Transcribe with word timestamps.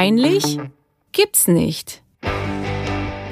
Peinlich? 0.00 0.58
Gibt's 1.12 1.46
nicht. 1.46 2.02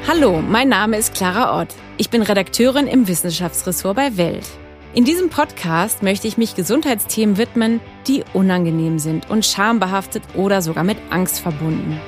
Hallo, 0.07 0.43
mein 0.43 0.69
Name 0.69 0.99
ist 0.99 1.15
Clara 1.15 1.63
Ott. 1.63 1.69
Ich 1.97 2.11
bin 2.11 2.21
Redakteurin 2.21 2.87
im 2.87 3.09
Wissenschaftsressort 3.09 3.97
bei 3.97 4.19
Welt. 4.19 4.47
In 4.93 5.07
diesem 5.07 5.31
Podcast 5.31 6.03
möchte 6.03 6.29
ich 6.29 6.37
mich 6.37 6.57
Gesundheitsthemen 6.57 7.39
widmen, 7.39 7.81
die 8.07 8.23
unangenehm 8.35 8.99
sind 8.99 9.31
und 9.31 9.47
schambehaftet 9.47 10.23
oder 10.35 10.61
sogar 10.61 10.85
mit 10.85 10.99
Angst 11.09 11.41
verbunden. 11.41 11.99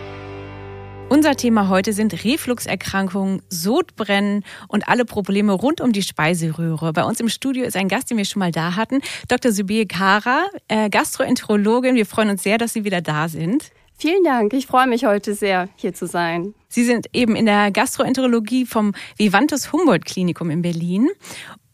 Unser 1.09 1.37
Thema 1.37 1.71
heute 1.71 1.95
sind 1.95 2.23
Refluxerkrankungen, 2.23 3.41
Sodbrennen 3.49 4.45
und 4.69 4.91
alle 4.91 5.07
Probleme 5.07 5.55
rund 5.55 5.81
um 5.81 5.93
die 5.93 6.03
Speiseröhre. 6.03 6.93
Bei 6.93 7.05
uns 7.05 7.19
im 7.19 7.31
Studio 7.31 7.65
ist 7.65 7.79
ein 7.79 7.89
Gast, 7.89 8.11
den 8.11 8.19
wir 8.19 8.27
schon 8.27 8.41
mal 8.41 8.53
da 8.53 8.77
hatten, 8.77 9.01
Dr. 9.27 9.53
Subir 9.53 9.89
Kara, 9.89 10.45
äh, 10.69 10.91
Gastroenterologin. 10.91 11.95
Wir 11.95 12.05
freuen 12.05 12.29
uns 12.29 12.43
sehr, 12.43 12.59
dass 12.59 12.75
Sie 12.75 12.85
wieder 12.85 13.01
da 13.01 13.31
sind. 13.31 13.73
Vielen 14.01 14.25
Dank. 14.25 14.55
Ich 14.55 14.67
freue 14.67 14.87
mich 14.87 15.05
heute 15.05 15.35
sehr, 15.35 15.69
hier 15.77 15.93
zu 15.93 16.07
sein. 16.07 16.55
Sie 16.69 16.85
sind 16.85 17.09
eben 17.13 17.37
in 17.37 17.45
der 17.45 17.71
Gastroenterologie 17.71 18.65
vom 18.65 18.95
Vivantes 19.19 19.75
Humboldt 19.75 20.07
Klinikum 20.07 20.49
in 20.49 20.63
Berlin. 20.63 21.11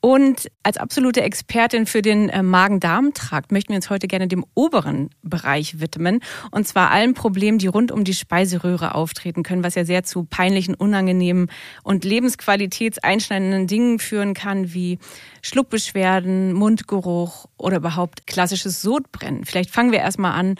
Und 0.00 0.48
als 0.64 0.76
absolute 0.76 1.22
Expertin 1.22 1.86
für 1.86 2.02
den 2.02 2.28
äh, 2.28 2.42
Magen-Darm-Trakt 2.42 3.52
möchten 3.52 3.70
wir 3.70 3.76
uns 3.76 3.90
heute 3.90 4.08
gerne 4.08 4.26
dem 4.26 4.44
oberen 4.54 5.10
Bereich 5.22 5.80
widmen. 5.80 6.20
Und 6.50 6.66
zwar 6.66 6.90
allen 6.90 7.14
Problemen, 7.14 7.58
die 7.58 7.66
rund 7.68 7.92
um 7.92 8.02
die 8.02 8.14
Speiseröhre 8.14 8.96
auftreten 8.96 9.44
können, 9.44 9.64
was 9.64 9.76
ja 9.76 9.84
sehr 9.84 10.02
zu 10.02 10.24
peinlichen, 10.24 10.74
unangenehmen 10.74 11.48
und 11.84 12.04
lebensqualitätseinschneidenden 12.04 13.68
Dingen 13.68 13.98
führen 14.00 14.34
kann, 14.34 14.74
wie 14.74 14.98
Schluckbeschwerden, 15.46 16.52
Mundgeruch 16.52 17.46
oder 17.56 17.76
überhaupt 17.76 18.26
klassisches 18.26 18.82
Sodbrennen. 18.82 19.44
Vielleicht 19.44 19.70
fangen 19.70 19.92
wir 19.92 20.00
erstmal 20.00 20.32
an, 20.32 20.56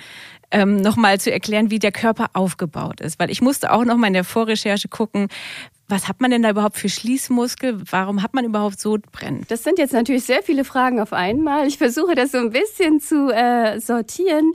ähm, 0.51 0.77
nochmal 0.77 1.21
zu 1.21 1.33
erklären, 1.33 1.71
wie 1.71 1.79
der 1.79 1.93
Körper 1.93 2.31
aufgebaut 2.35 3.01
ist. 3.01 3.19
Weil 3.19 3.31
ich 3.31 3.43
musste 3.43 3.73
auch 3.73 3.85
nochmal 3.85 4.09
in 4.09 4.15
der 4.15 4.25
Vorrecherche 4.25 4.89
gucken, 4.89 5.29
was 5.89 6.09
hat 6.09 6.21
man 6.21 6.31
denn 6.31 6.43
da 6.43 6.51
überhaupt 6.51 6.77
für 6.77 6.89
Schließmuskel? 6.89 7.83
Warum 7.91 8.23
hat 8.23 8.35
man 8.35 8.45
überhaupt 8.45 8.81
Sodbrennen? 8.81 9.45
Das 9.49 9.63
sind 9.63 9.79
jetzt 9.79 9.93
natürlich 9.93 10.25
sehr 10.25 10.43
viele 10.43 10.65
Fragen 10.65 11.01
auf 11.01 11.13
einmal. 11.13 11.67
Ich 11.67 11.79
versuche 11.79 12.15
das 12.15 12.33
so 12.33 12.39
ein 12.39 12.51
bisschen 12.51 13.01
zu 13.01 13.31
äh, 13.31 13.81
sortieren. 13.81 14.53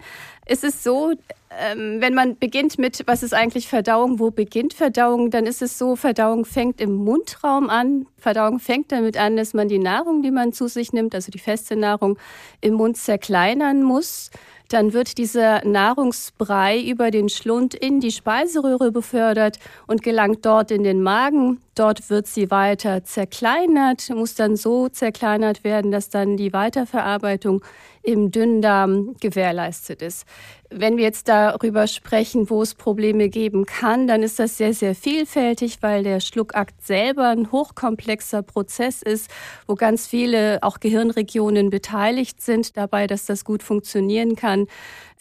Es 0.51 0.65
ist 0.65 0.83
so, 0.83 1.13
ähm, 1.61 2.01
wenn 2.01 2.13
man 2.13 2.37
beginnt 2.37 2.77
mit, 2.77 3.03
was 3.05 3.23
ist 3.23 3.33
eigentlich 3.33 3.69
Verdauung, 3.69 4.19
wo 4.19 4.31
beginnt 4.31 4.73
Verdauung, 4.73 5.31
dann 5.31 5.45
ist 5.45 5.61
es 5.61 5.77
so, 5.77 5.95
Verdauung 5.95 6.43
fängt 6.43 6.81
im 6.81 6.93
Mundraum 6.93 7.69
an. 7.69 8.05
Verdauung 8.17 8.59
fängt 8.59 8.91
damit 8.91 9.15
an, 9.15 9.37
dass 9.37 9.53
man 9.53 9.69
die 9.69 9.79
Nahrung, 9.79 10.23
die 10.23 10.29
man 10.29 10.51
zu 10.51 10.67
sich 10.67 10.91
nimmt, 10.91 11.15
also 11.15 11.31
die 11.31 11.39
feste 11.39 11.77
Nahrung, 11.77 12.19
im 12.59 12.73
Mund 12.73 12.97
zerkleinern 12.97 13.81
muss 13.81 14.29
dann 14.73 14.93
wird 14.93 15.17
dieser 15.17 15.65
Nahrungsbrei 15.65 16.81
über 16.81 17.11
den 17.11 17.29
Schlund 17.29 17.73
in 17.73 17.99
die 17.99 18.11
Speiseröhre 18.11 18.91
befördert 18.91 19.59
und 19.87 20.03
gelangt 20.03 20.45
dort 20.45 20.71
in 20.71 20.83
den 20.83 21.03
Magen. 21.03 21.61
Dort 21.75 22.09
wird 22.09 22.27
sie 22.27 22.51
weiter 22.51 23.03
zerkleinert, 23.03 24.09
muss 24.09 24.35
dann 24.35 24.55
so 24.55 24.89
zerkleinert 24.89 25.63
werden, 25.63 25.91
dass 25.91 26.09
dann 26.09 26.37
die 26.37 26.53
Weiterverarbeitung 26.53 27.63
im 28.03 28.31
Dünndarm 28.31 29.15
gewährleistet 29.19 30.01
ist. 30.01 30.25
Wenn 30.73 30.95
wir 30.95 31.03
jetzt 31.03 31.27
darüber 31.27 31.85
sprechen, 31.85 32.49
wo 32.49 32.61
es 32.61 32.75
Probleme 32.75 33.27
geben 33.27 33.65
kann, 33.65 34.07
dann 34.07 34.23
ist 34.23 34.39
das 34.39 34.55
sehr, 34.55 34.73
sehr 34.73 34.95
vielfältig, 34.95 35.79
weil 35.81 36.03
der 36.03 36.21
Schluckakt 36.21 36.81
selber 36.81 37.27
ein 37.27 37.51
hochkomplexer 37.51 38.41
Prozess 38.41 39.01
ist, 39.01 39.29
wo 39.67 39.75
ganz 39.75 40.07
viele 40.07 40.59
auch 40.63 40.79
Gehirnregionen 40.79 41.71
beteiligt 41.71 42.39
sind 42.39 42.77
dabei, 42.77 43.05
dass 43.05 43.25
das 43.25 43.43
gut 43.43 43.63
funktionieren 43.63 44.37
kann. 44.37 44.67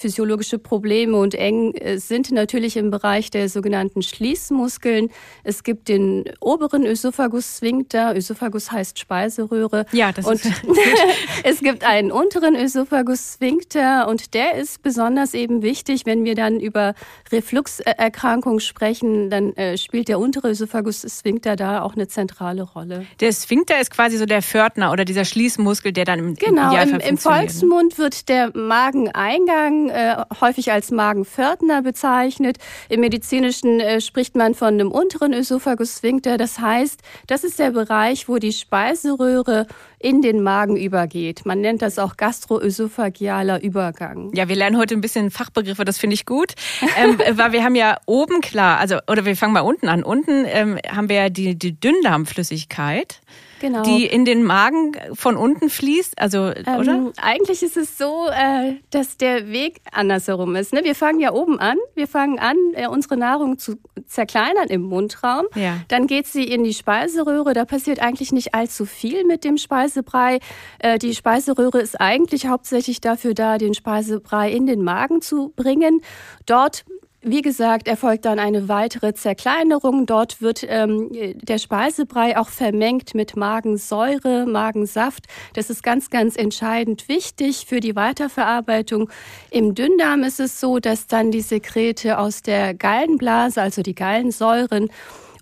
Physiologische 0.00 0.58
Probleme 0.58 1.14
und 1.18 1.34
eng 1.34 1.74
äh, 1.74 1.98
sind 1.98 2.30
natürlich 2.30 2.78
im 2.78 2.90
Bereich 2.90 3.30
der 3.30 3.50
sogenannten 3.50 4.00
Schließmuskeln. 4.00 5.10
Es 5.44 5.62
gibt 5.62 5.88
den 5.88 6.24
oberen 6.40 6.86
Ösophagus-Sphinkter. 6.86 8.16
Ösophagus 8.16 8.72
heißt 8.72 8.98
Speiseröhre. 8.98 9.84
Ja, 9.92 10.10
das 10.10 10.26
und 10.26 10.42
ist 10.42 10.62
es 11.44 11.60
gibt 11.60 11.84
einen 11.84 12.10
unteren 12.10 12.56
Ösophagus-Sphinkter 12.56 14.08
und 14.08 14.32
der 14.32 14.54
ist 14.54 14.82
besonders 14.82 15.34
eben 15.34 15.60
wichtig, 15.60 16.06
wenn 16.06 16.24
wir 16.24 16.34
dann 16.34 16.60
über 16.60 16.94
Refluxerkrankungen 17.30 18.60
sprechen, 18.60 19.28
dann 19.28 19.54
äh, 19.56 19.76
spielt 19.76 20.08
der 20.08 20.18
untere 20.18 20.48
Ösophagus-Sphinkter 20.48 21.56
da 21.56 21.82
auch 21.82 21.94
eine 21.94 22.08
zentrale 22.08 22.62
Rolle. 22.62 23.04
Der 23.20 23.32
Sphinkter 23.32 23.78
ist 23.78 23.90
quasi 23.90 24.16
so 24.16 24.24
der 24.24 24.40
Pförtner 24.40 24.92
oder 24.92 25.04
dieser 25.04 25.26
Schließmuskel, 25.26 25.92
der 25.92 26.06
dann 26.06 26.18
im 26.20 26.34
Genau, 26.36 26.74
im, 26.74 26.94
im, 26.94 27.00
im 27.00 27.18
Volksmund 27.18 27.98
wird 27.98 28.30
der 28.30 28.56
Mageneingang 28.56 29.89
äh, 29.90 30.16
häufig 30.40 30.72
als 30.72 30.90
Magenpförtner 30.90 31.82
bezeichnet. 31.82 32.58
Im 32.88 33.00
Medizinischen 33.00 33.80
äh, 33.80 34.00
spricht 34.00 34.36
man 34.36 34.54
von 34.54 34.68
einem 34.68 34.90
unteren 34.90 35.32
Ösophagus-Sphinkter. 35.32 36.38
Das 36.38 36.58
heißt, 36.58 37.00
das 37.26 37.44
ist 37.44 37.58
der 37.58 37.72
Bereich, 37.72 38.28
wo 38.28 38.38
die 38.38 38.52
Speiseröhre 38.52 39.66
in 39.98 40.22
den 40.22 40.42
Magen 40.42 40.76
übergeht. 40.76 41.44
Man 41.44 41.60
nennt 41.60 41.82
das 41.82 41.98
auch 41.98 42.16
gastroösophagealer 42.16 43.62
Übergang. 43.62 44.32
Ja, 44.34 44.48
wir 44.48 44.56
lernen 44.56 44.78
heute 44.78 44.94
ein 44.94 45.02
bisschen 45.02 45.30
Fachbegriffe, 45.30 45.84
das 45.84 45.98
finde 45.98 46.14
ich 46.14 46.24
gut. 46.24 46.54
ähm, 46.96 47.18
weil 47.32 47.52
wir 47.52 47.64
haben 47.64 47.74
ja 47.74 47.98
oben 48.06 48.40
klar, 48.40 48.78
also 48.78 48.96
oder 49.08 49.24
wir 49.24 49.36
fangen 49.36 49.52
mal 49.52 49.60
unten 49.60 49.88
an. 49.88 50.02
Unten 50.02 50.44
ähm, 50.46 50.78
haben 50.88 51.08
wir 51.08 51.16
ja 51.16 51.28
die, 51.28 51.56
die 51.56 51.78
Dünndarmflüssigkeit 51.78 53.20
genau. 53.60 53.82
die 53.82 54.06
in 54.06 54.24
den 54.24 54.42
Magen 54.42 54.96
von 55.14 55.36
unten 55.36 55.70
fließt? 55.70 56.18
Also, 56.18 56.52
ähm, 56.54 56.76
oder? 56.78 57.12
Eigentlich 57.16 57.62
ist 57.62 57.76
es 57.76 57.96
so, 57.96 58.26
äh, 58.28 58.74
dass 58.90 59.16
der 59.16 59.50
Weg 59.50 59.80
andersherum 59.92 60.56
ist. 60.56 60.72
Ne? 60.72 60.82
Wir 60.82 60.94
fangen 60.94 61.20
ja 61.20 61.32
oben 61.32 61.60
an. 61.60 61.76
Wir 61.94 62.08
fangen 62.08 62.38
an, 62.38 62.56
äh, 62.72 62.88
unsere 62.88 63.16
Nahrung 63.16 63.58
zu 63.58 63.76
zerkleinern 64.06 64.68
im 64.68 64.82
Mundraum. 64.82 65.46
Ja. 65.54 65.76
Dann 65.88 66.06
geht 66.06 66.26
sie 66.26 66.44
in 66.44 66.64
die 66.64 66.74
Speiseröhre. 66.74 67.54
Da 67.54 67.64
passiert 67.64 68.00
eigentlich 68.00 68.32
nicht 68.32 68.54
allzu 68.54 68.86
viel 68.86 69.24
mit 69.24 69.44
dem 69.44 69.56
Speisebrei. 69.56 70.40
Äh, 70.78 70.98
die 70.98 71.14
Speiseröhre 71.14 71.80
ist 71.80 72.00
eigentlich 72.00 72.46
hauptsächlich 72.46 73.00
dafür 73.00 73.34
da, 73.34 73.58
den 73.58 73.74
Speisebrei 73.74 74.50
in 74.50 74.66
den 74.66 74.82
Magen 74.82 75.22
zu 75.22 75.52
bringen. 75.54 76.00
Dort 76.46 76.84
wie 77.22 77.42
gesagt, 77.42 77.86
erfolgt 77.86 78.24
dann 78.24 78.38
eine 78.38 78.68
weitere 78.68 79.12
Zerkleinerung. 79.12 80.06
Dort 80.06 80.40
wird 80.40 80.64
ähm, 80.66 81.10
der 81.42 81.58
Speisebrei 81.58 82.38
auch 82.38 82.48
vermengt 82.48 83.14
mit 83.14 83.36
Magensäure, 83.36 84.46
Magensaft. 84.46 85.26
Das 85.54 85.68
ist 85.68 85.82
ganz, 85.82 86.08
ganz 86.08 86.36
entscheidend 86.36 87.08
wichtig 87.08 87.66
für 87.68 87.80
die 87.80 87.94
Weiterverarbeitung. 87.94 89.10
Im 89.50 89.74
Dünndarm 89.74 90.22
ist 90.22 90.40
es 90.40 90.60
so, 90.60 90.78
dass 90.78 91.06
dann 91.08 91.30
die 91.30 91.42
Sekrete 91.42 92.18
aus 92.18 92.42
der 92.42 92.72
Gallenblase, 92.74 93.60
also 93.60 93.82
die 93.82 93.94
Gallensäuren, 93.94 94.88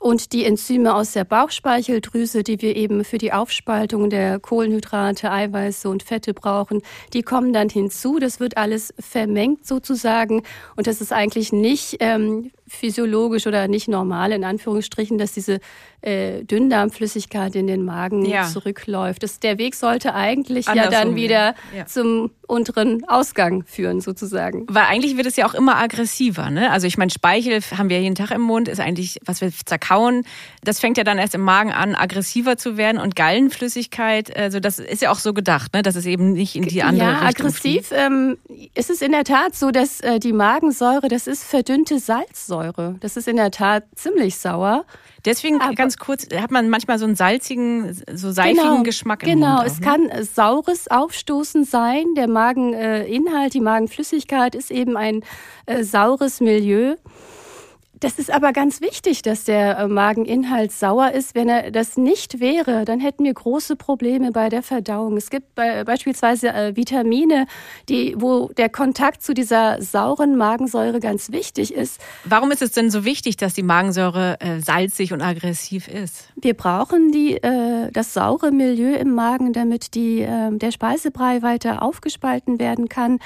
und 0.00 0.32
die 0.32 0.44
Enzyme 0.44 0.94
aus 0.94 1.12
der 1.12 1.24
Bauchspeicheldrüse, 1.24 2.42
die 2.42 2.62
wir 2.62 2.76
eben 2.76 3.04
für 3.04 3.18
die 3.18 3.32
Aufspaltung 3.32 4.10
der 4.10 4.38
Kohlenhydrate, 4.38 5.30
Eiweiße 5.30 5.88
und 5.88 6.02
Fette 6.02 6.34
brauchen, 6.34 6.82
die 7.12 7.22
kommen 7.22 7.52
dann 7.52 7.68
hinzu. 7.68 8.18
Das 8.18 8.40
wird 8.40 8.56
alles 8.56 8.94
vermengt 8.98 9.66
sozusagen 9.66 10.42
und 10.76 10.86
das 10.86 11.00
ist 11.00 11.12
eigentlich 11.12 11.52
nicht 11.52 11.96
ähm, 12.00 12.50
physiologisch 12.66 13.46
oder 13.46 13.66
nicht 13.66 13.88
normal 13.88 14.32
in 14.32 14.44
Anführungsstrichen, 14.44 15.18
dass 15.18 15.32
diese 15.32 15.58
äh, 16.02 16.44
Dünndarmflüssigkeit 16.44 17.56
in 17.56 17.66
den 17.66 17.84
Magen 17.84 18.24
ja. 18.24 18.46
zurückläuft. 18.46 19.22
Das, 19.22 19.40
der 19.40 19.58
Weg 19.58 19.74
sollte 19.74 20.14
eigentlich 20.14 20.68
Andersrum, 20.68 20.92
ja 20.92 20.98
dann 21.04 21.16
wieder 21.16 21.54
ja. 21.76 21.86
zum 21.86 22.30
unteren 22.46 23.08
Ausgang 23.08 23.64
führen, 23.64 24.00
sozusagen. 24.00 24.66
Weil 24.68 24.84
eigentlich 24.84 25.16
wird 25.16 25.26
es 25.26 25.36
ja 25.36 25.46
auch 25.46 25.54
immer 25.54 25.76
aggressiver. 25.76 26.50
Ne? 26.50 26.70
Also 26.70 26.86
ich 26.86 26.98
meine, 26.98 27.10
Speichel 27.10 27.60
haben 27.76 27.88
wir 27.88 28.00
jeden 28.00 28.14
Tag 28.14 28.30
im 28.30 28.42
Mund, 28.42 28.68
ist 28.68 28.80
eigentlich, 28.80 29.18
was 29.24 29.40
wir 29.40 29.50
zerkauen. 29.50 29.87
Das 30.62 30.80
fängt 30.80 30.98
ja 30.98 31.04
dann 31.04 31.18
erst 31.18 31.34
im 31.34 31.40
Magen 31.40 31.72
an, 31.72 31.94
aggressiver 31.94 32.56
zu 32.56 32.76
werden. 32.76 33.00
Und 33.00 33.16
Gallenflüssigkeit, 33.16 34.36
also 34.36 34.60
das 34.60 34.78
ist 34.78 35.02
ja 35.02 35.10
auch 35.10 35.18
so 35.18 35.32
gedacht, 35.32 35.74
ne? 35.74 35.82
dass 35.82 35.96
es 35.96 36.06
eben 36.06 36.32
nicht 36.32 36.56
in 36.56 36.64
die 36.64 36.82
andere 36.82 37.08
ja, 37.08 37.26
Richtung 37.26 37.46
aggressiv 37.46 37.90
ähm, 37.92 38.38
ist 38.74 38.90
es 38.90 39.02
in 39.02 39.12
der 39.12 39.24
Tat 39.24 39.54
so, 39.54 39.70
dass 39.70 40.00
äh, 40.00 40.18
die 40.18 40.32
Magensäure, 40.32 41.08
das 41.08 41.26
ist 41.26 41.44
verdünnte 41.44 41.98
Salzsäure. 41.98 42.96
Das 43.00 43.16
ist 43.16 43.28
in 43.28 43.36
der 43.36 43.50
Tat 43.50 43.84
ziemlich 43.94 44.36
sauer. 44.36 44.84
Deswegen 45.24 45.60
Aber 45.60 45.74
ganz 45.74 45.96
kurz, 45.96 46.26
hat 46.34 46.50
man 46.50 46.70
manchmal 46.70 46.98
so 46.98 47.04
einen 47.04 47.16
salzigen, 47.16 48.00
so 48.12 48.30
seifigen 48.30 48.62
genau, 48.62 48.82
Geschmack 48.82 49.22
im 49.24 49.30
Genau, 49.30 49.56
Mund 49.56 49.66
es 49.66 49.80
ne? 49.80 49.86
kann 49.86 50.10
saures 50.24 50.88
Aufstoßen 50.88 51.64
sein. 51.64 52.04
Der 52.16 52.28
Mageninhalt, 52.28 53.54
die 53.54 53.60
Magenflüssigkeit 53.60 54.54
ist 54.54 54.70
eben 54.70 54.96
ein 54.96 55.24
äh, 55.66 55.82
saures 55.82 56.40
Milieu. 56.40 56.94
Das 58.00 58.18
ist 58.18 58.30
aber 58.30 58.52
ganz 58.52 58.80
wichtig, 58.80 59.22
dass 59.22 59.44
der 59.44 59.78
äh, 59.78 59.88
Mageninhalt 59.88 60.72
sauer 60.72 61.12
ist. 61.12 61.34
Wenn 61.34 61.48
er 61.48 61.70
das 61.70 61.96
nicht 61.96 62.40
wäre, 62.40 62.84
dann 62.84 63.00
hätten 63.00 63.24
wir 63.24 63.34
große 63.34 63.76
Probleme 63.76 64.30
bei 64.30 64.48
der 64.48 64.62
Verdauung. 64.62 65.16
Es 65.16 65.30
gibt 65.30 65.54
beispielsweise 65.54 66.48
äh, 66.48 66.76
Vitamine, 66.76 67.46
die, 67.88 68.14
wo 68.16 68.48
der 68.56 68.68
Kontakt 68.68 69.22
zu 69.22 69.34
dieser 69.34 69.82
sauren 69.82 70.36
Magensäure 70.36 71.00
ganz 71.00 71.32
wichtig 71.32 71.74
ist. 71.74 72.00
Warum 72.24 72.50
ist 72.52 72.62
es 72.62 72.72
denn 72.72 72.90
so 72.90 73.04
wichtig, 73.04 73.36
dass 73.36 73.54
die 73.54 73.62
Magensäure 73.62 74.40
äh, 74.40 74.60
salzig 74.60 75.12
und 75.12 75.20
aggressiv 75.20 75.88
ist? 75.88 76.28
Wir 76.36 76.54
brauchen 76.54 77.10
die, 77.10 77.38
das 77.92 78.14
saure 78.14 78.50
Milieu 78.52 78.94
im 78.94 79.14
Magen, 79.14 79.52
damit 79.52 79.94
die, 79.94 80.20
der 80.20 80.70
Speisebrei 80.70 81.42
weiter 81.42 81.82
aufgespalten 81.82 82.58
werden 82.58 82.88
kann. 82.88 83.18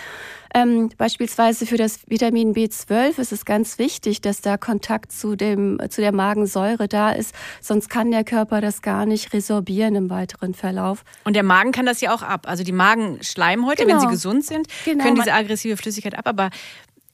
Ähm, 0.55 0.91
beispielsweise 0.99 1.67
für 1.67 1.77
das 1.77 2.01
Vitamin 2.07 2.55
B12 2.55 3.19
ist 3.19 3.33
es 3.33 3.45
ganz 3.45 3.79
wichtig, 3.79 4.21
dass 4.21 4.41
da 4.41 4.57
Kontakt 4.57 5.13
zu, 5.13 5.37
dem, 5.37 5.81
zu 5.89 6.01
der 6.01 6.13
Magensäure 6.13 6.89
da 6.89 7.11
ist. 7.11 7.35
Sonst 7.61 7.89
kann 7.89 8.11
der 8.11 8.25
Körper 8.25 8.61
das 8.61 8.83
gar 8.83 9.07
nicht 9.07 9.33
resorbieren 9.33 9.95
im 9.95 10.11
weiteren 10.11 10.55
Verlauf. 10.55 11.05
Und 11.25 11.35
der 11.35 11.43
Magen 11.43 11.73
kann 11.73 11.87
das 11.87 12.01
ja 12.01 12.15
auch 12.15 12.23
ab. 12.23 12.47
Also 12.49 12.65
die 12.65 12.73
Magenschleimhäute, 12.73 13.85
genau. 13.85 13.95
wenn 13.95 14.01
sie 14.01 14.07
genau. 14.07 14.13
gesund 14.13 14.45
sind, 14.45 14.69
genau. 14.85 15.05
können 15.05 15.17
diese 15.17 15.33
aggressive 15.33 15.77
Flüssigkeit 15.77 16.19
ab. 16.19 16.27
Aber 16.27 16.51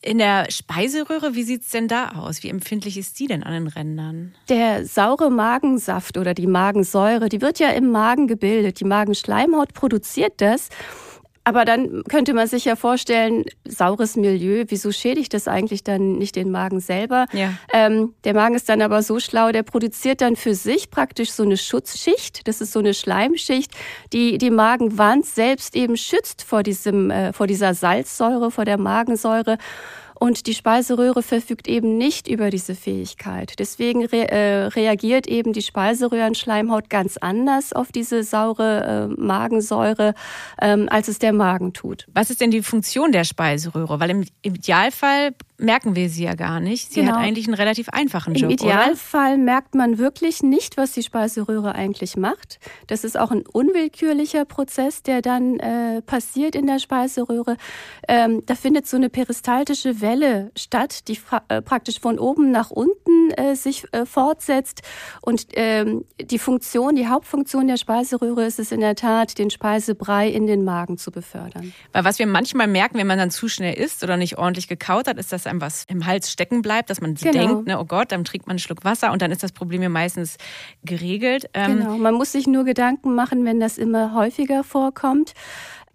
in 0.01 0.19
der 0.19 0.51
Speiseröhre, 0.51 1.35
wie 1.35 1.43
sieht 1.43 1.63
es 1.63 1.71
denn 1.71 1.89
da 1.89 2.11
aus? 2.11 2.43
Wie 2.43 2.49
empfindlich 2.49 2.97
ist 2.97 3.19
die 3.19 3.27
denn 3.27 3.43
an 3.43 3.53
den 3.53 3.67
Rändern? 3.67 4.35
Der 4.49 4.85
saure 4.85 5.31
Magensaft 5.31 6.17
oder 6.17 6.35
die 6.35 6.47
Magensäure, 6.47 7.29
die 7.29 7.41
wird 7.41 7.59
ja 7.59 7.71
im 7.71 7.91
Magen 7.91 8.29
gebildet. 8.29 8.79
Die 8.81 8.85
Magenschleimhaut 8.85 9.75
produziert 9.75 10.35
das. 10.41 10.69
Aber 11.49 11.65
dann 11.65 12.05
könnte 12.05 12.35
man 12.35 12.47
sich 12.47 12.67
ja 12.67 12.77
vorstellen, 12.77 13.47
saures 13.65 14.17
Milieu, 14.17 14.67
wieso 14.69 14.93
schädigt 14.93 15.33
das 15.33 15.49
eigentlich 15.49 15.83
dann 15.83 16.19
nicht 16.19 16.37
den 16.37 16.51
Magen 16.51 16.79
selber? 16.79 17.25
Ja. 17.33 17.55
Ähm, 17.73 18.13
der 18.25 18.35
Magen 18.35 18.55
ist 18.55 18.69
dann 18.69 18.83
aber 18.83 19.03
so 19.03 19.19
schlau, 19.19 19.51
der 19.51 19.63
produziert 19.63 20.21
dann 20.21 20.37
für 20.37 20.55
sich 20.55 20.91
praktisch 20.91 21.31
so 21.31 21.45
eine 21.45 21.57
Schutzschicht. 21.57 22.47
Das 22.47 22.61
ist 22.61 22.73
so 22.73 22.81
eine 22.81 22.93
Schleimschicht, 22.93 23.73
die 24.13 24.37
die 24.37 24.51
Magenwand 24.51 25.25
selbst 25.25 25.75
eben 25.75 25.97
schützt 25.97 26.43
vor 26.43 26.63
diesem, 26.63 27.11
äh, 27.11 27.33
vor 27.33 27.47
dieser 27.47 27.73
Salzsäure, 27.73 28.51
vor 28.51 28.67
der 28.67 28.77
Magensäure. 28.77 29.57
Und 30.19 30.47
die 30.47 30.55
Speiseröhre 30.55 31.23
verfügt 31.23 31.69
eben 31.69 31.97
nicht 31.97 32.29
über 32.29 32.51
diese 32.51 32.75
Fähigkeit. 32.75 33.55
Deswegen 33.59 34.05
re 34.05 34.29
äh, 34.29 34.65
reagiert 34.67 35.29
eben 35.29 35.53
die 35.53 35.63
Speiseröhrenschleimhaut 35.63 36.91
ganz 36.91 37.17
anders 37.19 37.73
auf 37.73 37.93
diese 37.93 38.25
saure 38.25 39.11
äh, 39.17 39.21
Magensäure, 39.21 40.15
ähm, 40.61 40.89
als 40.91 41.09
es 41.09 41.19
der 41.21 41.33
Magen 41.33 41.73
tut. 41.73 42.07
Was 42.13 42.31
ist 42.31 42.41
denn 42.41 42.51
die 42.51 42.63
Funktion 42.63 43.13
der 43.13 43.25
Speiseröhre? 43.25 44.01
Weil 44.01 44.11
im, 44.11 44.25
im 44.43 44.55
Idealfall 44.57 45.35
merken 45.59 45.97
wir 45.97 46.09
sie 46.09 46.25
ja 46.25 46.35
gar 46.35 46.61
nicht. 46.61 46.93
Sie 46.93 47.01
genau. 47.01 47.15
hat 47.15 47.21
eigentlich 47.21 47.47
einen 47.47 47.55
relativ 47.55 47.89
einfachen 47.89 48.35
Job. 48.35 48.45
Im 48.45 48.51
Idealfall 48.51 49.35
oder? 49.35 49.43
merkt 49.43 49.75
man 49.75 49.99
wirklich 49.99 50.43
nicht, 50.43 50.77
was 50.77 50.93
die 50.93 51.03
Speiseröhre 51.03 51.75
eigentlich 51.75 52.17
macht. 52.17 52.61
Das 52.87 53.05
ist 53.05 53.19
auch 53.19 53.33
ein 53.33 53.45
unwillkürlicher 53.47 54.45
Prozess, 54.45 55.03
der 55.03 55.21
dann 55.21 55.59
äh, 55.59 56.01
passiert 56.03 56.55
in 56.55 56.67
der 56.67 56.79
Speiseröhre. 56.79 57.57
Ähm, 58.07 58.43
da 58.47 58.55
findet 58.55 58.87
so 58.87 58.97
eine 58.97 59.11
peristaltische 59.11 60.01
Welle 60.09 60.51
statt, 60.57 61.09
die 61.09 61.19
äh, 61.49 61.61
praktisch 61.61 62.01
von 62.01 62.19
oben 62.19 62.51
nach 62.51 62.71
unten 62.71 63.31
äh, 63.33 63.55
sich 63.55 63.85
äh, 63.93 64.07
fortsetzt. 64.07 64.81
Und 65.21 65.47
ähm, 65.53 66.05
die 66.21 66.39
Funktion, 66.39 66.97
die 66.97 67.09
Hauptfunktion 67.09 67.69
der 67.69 67.77
Speiseröhre 67.77 68.45
ist 68.47 68.59
es 68.59 68.73
in 68.73 68.81
der 68.81 68.95
Tat, 68.95 69.39
den 69.39 69.51
Speisebrei 69.51 70.29
in 70.29 70.47
den 70.47 70.65
Magen 70.65 70.97
zu 70.97 71.11
befördern. 71.11 71.73
Weil 71.93 72.05
was 72.05 72.19
wir 72.19 72.27
manchmal 72.27 72.67
merken, 72.67 72.99
wenn 72.99 73.07
man 73.07 73.19
dann 73.19 73.31
zu 73.31 73.49
schnell 73.49 73.75
isst 73.75 74.03
oder 74.03 74.17
nicht 74.17 74.39
ordentlich 74.39 74.67
gekaut 74.69 75.07
hat, 75.09 75.19
ist, 75.19 75.33
dass 75.33 75.47
einem 75.47 75.61
was 75.61 75.85
im 75.89 76.07
Hals 76.07 76.33
stecken 76.33 76.63
bleibt, 76.63 76.89
dass 76.89 77.01
man 77.01 77.15
genau. 77.15 77.33
denkt, 77.33 77.67
ne, 77.67 77.79
oh 77.79 77.85
Gott, 77.85 78.13
dann 78.13 78.25
trinkt 78.25 78.47
man 78.47 78.53
einen 78.53 78.59
Schluck 78.61 78.85
Wasser 78.85 79.13
und 79.13 79.21
dann 79.21 79.31
ist 79.31 79.43
das 79.43 79.53
Problem 79.53 79.83
ja 79.83 79.91
meistens 79.91 80.39
geregelt. 80.85 81.51
Ähm, 81.53 81.79
genau, 81.79 81.99
man 81.99 82.15
muss 82.15 82.33
sich 82.33 82.47
nur 82.47 82.65
Gedanken 82.65 83.15
machen, 83.15 83.45
wenn 83.45 83.61
das 83.61 83.77
immer 83.77 84.15
häufiger 84.15 84.65
vorkommt. 84.65 85.35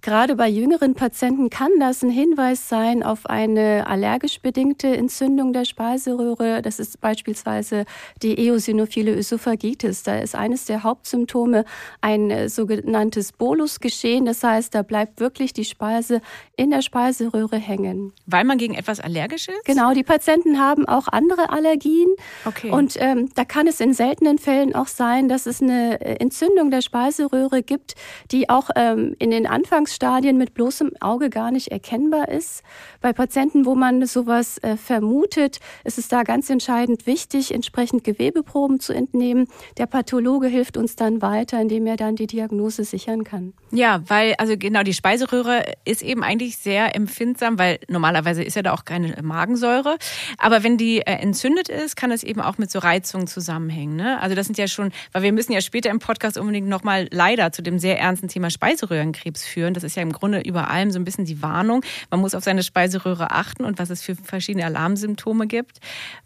Gerade 0.04 0.36
bei 0.36 0.50
jüngeren 0.50 0.96
Patienten 0.96 1.50
kann 1.50 1.72
das 1.80 2.04
ein 2.04 2.10
Hinweis 2.10 2.68
sein 2.68 3.04
auf 3.04 3.26
eine 3.26 3.88
allergisch 3.88 4.42
bedingte 4.42 4.98
Entzündung 4.98 5.54
der 5.54 5.64
Speiseröhre. 5.64 6.62
Das 6.62 6.78
ist 6.78 7.00
beispielsweise 7.00 7.86
die 8.22 8.38
eosinophile 8.38 9.16
Ösophagitis. 9.16 10.04
Da 10.04 10.18
ist 10.20 10.36
eines 10.36 10.66
der 10.66 10.84
Hauptsymptome 10.84 11.64
ein 12.02 12.32
äh, 12.32 12.50
sogenanntes 12.50 13.32
Bolusgeschehen. 13.32 14.26
Das 14.26 14.44
heißt, 14.44 14.76
da 14.76 14.82
bleibt 14.82 15.22
wirklich 15.22 15.54
die 15.54 15.64
Speise 15.64 16.20
in 16.58 16.72
der 16.72 16.82
Speiseröhre 16.82 17.56
hängen. 17.56 18.12
Weil 18.26 18.44
man 18.44 18.58
gegen 18.58 18.74
etwas 18.74 19.00
allergisch 19.00 19.48
ist? 19.48 19.64
Genau, 19.64 19.94
die 19.94 20.04
Patienten 20.04 20.60
haben 20.60 20.86
auch 20.86 21.08
andere 21.08 21.50
Allergien. 21.50 22.10
Okay. 22.44 22.72
Und 22.72 22.98
ähm, 23.00 23.30
da 23.36 23.46
kann 23.46 23.68
es 23.68 23.80
in 23.80 23.94
seltenen 23.94 24.38
Fällen 24.38 24.76
auch 24.76 24.88
sein, 24.88 25.30
dass 25.30 25.46
es 25.46 25.62
eine 25.62 26.02
äh, 26.02 26.18
Entzündung 26.18 26.72
der 26.72 26.82
Speiseröhre 26.82 27.64
gibt, 27.64 27.96
die 28.32 28.50
auch 28.50 28.70
ähm, 28.76 29.16
in 29.20 29.32
den 29.32 29.48
Anfangs 29.48 29.93
Anfangsstadien 29.94 30.38
mit 30.38 30.54
bloßem 30.54 30.92
Auge 31.00 31.30
gar 31.30 31.52
nicht 31.52 31.70
erkennbar 31.70 32.30
ist. 32.30 32.64
Bei 33.02 33.14
Patienten, 33.14 33.66
wo 33.66 33.76
man 33.76 34.06
sowas 34.06 34.58
äh, 34.60 34.76
vermutet, 34.76 35.60
ist 35.84 35.98
es 35.98 36.08
da 36.08 36.24
ganz 36.24 36.50
entscheidend 36.50 37.06
wichtig, 37.06 37.54
entsprechend 37.54 38.04
Gewebeproben 38.04 38.80
zu 38.80 38.94
entnehmen. 38.94 39.48
Der 39.78 39.86
Pathologe 39.86 40.48
hilft 40.48 40.78
uns 40.78 40.96
dann 40.96 41.22
weiter, 41.22 41.62
indem 41.62 41.86
er 41.86 41.96
dann 41.96 42.16
die 42.16 42.28
Diagnose 42.28 42.84
sichern 42.84 43.24
kann. 43.24 43.54
Ja, 43.72 44.02
weil 44.08 44.34
also 44.38 44.58
genau 44.58 44.84
die 44.84 44.94
Speiseröhre 44.94 45.64
ist 45.86 46.02
eben 46.02 46.24
eigentlich 46.24 46.58
sehr 46.58 46.96
empfindsam, 46.96 47.60
weil 47.60 47.80
normalerweise 47.88 48.44
ist 48.44 48.56
ja 48.56 48.62
da 48.62 48.74
auch 48.74 48.86
keine 48.86 49.16
Magensäure. 49.22 49.98
Aber 50.38 50.64
wenn 50.64 50.78
die 50.78 51.00
äh, 51.00 51.14
entzündet 51.14 51.70
ist, 51.70 51.96
kann 51.96 52.12
es 52.12 52.24
eben 52.24 52.42
auch 52.42 52.58
mit 52.58 52.72
so 52.72 52.80
Reizungen 52.80 53.28
zusammenhängen. 53.28 53.96
Ne? 53.96 54.20
Also 54.22 54.36
das 54.36 54.48
sind 54.48 54.58
ja 54.58 54.68
schon, 54.68 54.92
weil 55.12 55.22
wir 55.22 55.34
müssen 55.34 55.52
ja 55.52 55.62
später 55.62 55.90
im 55.90 56.00
Podcast 56.00 56.38
unbedingt 56.38 56.68
nochmal 56.68 57.08
leider 57.12 57.52
zu 57.52 57.62
dem 57.62 57.78
sehr 57.78 58.00
ernsten 58.00 58.28
Thema 58.28 58.50
Speiseröhrenkrebs 58.50 59.46
führen. 59.46 59.74
Das 59.74 59.83
das 59.84 59.92
ist 59.92 59.96
ja 59.96 60.02
im 60.02 60.14
Grunde 60.14 60.42
über 60.42 60.70
allem 60.70 60.92
so 60.92 61.00
ein 61.00 61.06
bisschen 61.06 61.26
die 61.26 61.42
Warnung. 61.42 61.84
Man 62.10 62.20
muss 62.20 62.36
auf 62.36 62.44
seine 62.44 62.64
Speiseröhre 62.64 63.32
achten 63.32 63.66
und 63.66 63.80
was 63.80 63.90
es 63.90 64.02
für 64.02 64.16
verschiedene 64.16 64.66
Alarmsymptome 64.66 65.48
gibt. 65.48 65.80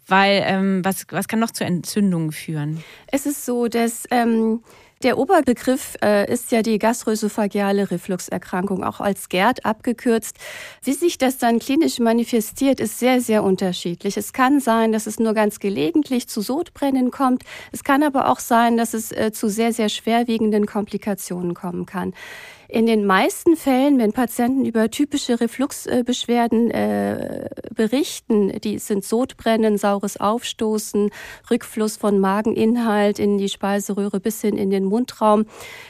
Weil 0.06 0.42
ähm, 0.46 0.84
was, 0.84 1.06
was 1.10 1.28
kann 1.28 1.40
noch 1.40 1.50
zu 1.50 1.64
Entzündungen 1.64 2.32
führen? 2.32 2.82
Es 3.08 3.26
ist 3.26 3.44
so, 3.44 3.68
dass 3.68 4.04
ähm, 4.10 4.60
der 5.02 5.16
Oberbegriff 5.16 5.96
äh, 6.02 6.30
ist 6.32 6.50
ja 6.50 6.62
die 6.62 6.78
gastroesophageale 6.78 7.90
Refluxerkrankung, 7.90 8.82
auch 8.82 9.00
als 9.00 9.28
GERD 9.28 9.64
abgekürzt. 9.64 10.36
Wie 10.82 10.92
sich 10.92 11.18
das 11.18 11.38
dann 11.38 11.60
klinisch 11.60 12.00
manifestiert, 12.00 12.80
ist 12.80 12.98
sehr, 12.98 13.20
sehr 13.20 13.44
unterschiedlich. 13.44 14.16
Es 14.16 14.32
kann 14.32 14.58
sein, 14.58 14.90
dass 14.90 15.06
es 15.06 15.20
nur 15.20 15.34
ganz 15.34 15.60
gelegentlich 15.60 16.28
zu 16.28 16.40
Sodbrennen 16.40 17.12
kommt. 17.12 17.44
Es 17.70 17.84
kann 17.84 18.02
aber 18.02 18.28
auch 18.28 18.40
sein, 18.40 18.76
dass 18.76 18.92
es 18.92 19.12
äh, 19.12 19.30
zu 19.30 19.48
sehr, 19.48 19.72
sehr 19.72 19.88
schwerwiegenden 19.88 20.66
Komplikationen 20.66 21.54
kommen 21.54 21.86
kann. 21.86 22.12
In 22.70 22.84
den 22.84 23.06
meisten 23.06 23.56
Fällen, 23.56 23.98
wenn 23.98 24.12
Patienten 24.12 24.66
über 24.66 24.90
typische 24.90 25.40
Refluxbeschwerden 25.40 26.70
äh, 26.70 27.48
berichten, 27.74 28.60
die 28.60 28.78
sind 28.78 29.06
Sodbrennen, 29.06 29.78
saures 29.78 30.18
Aufstoßen, 30.20 31.08
Rückfluss 31.50 31.96
von 31.96 32.18
Mageninhalt 32.18 33.18
in 33.18 33.38
die 33.38 33.48
Speiseröhre 33.48 34.20
bis 34.20 34.42
hin 34.42 34.58
in 34.58 34.68
den 34.68 34.84
Mundraum. 34.84 35.46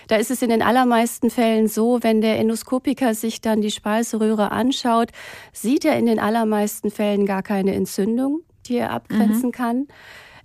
Da 0.06 0.16
ist 0.16 0.30
es 0.30 0.40
in 0.40 0.50
den 0.50 0.62
allermeisten 0.62 1.30
Fällen 1.30 1.66
so, 1.66 1.98
wenn 2.02 2.20
der 2.20 2.38
Endoskopiker 2.38 3.12
sich 3.12 3.40
dann 3.40 3.60
die 3.60 3.72
Speiseröhre 3.72 4.52
anschaut, 4.52 5.10
sieht 5.52 5.84
er 5.84 5.98
in 5.98 6.06
den 6.06 6.20
allermeisten 6.20 6.92
Fällen 6.92 7.26
gar 7.26 7.42
keine 7.42 7.74
Entzündung, 7.74 8.42
die 8.66 8.76
er 8.76 8.92
abgrenzen 8.92 9.48
mhm. 9.48 9.52
kann. 9.52 9.88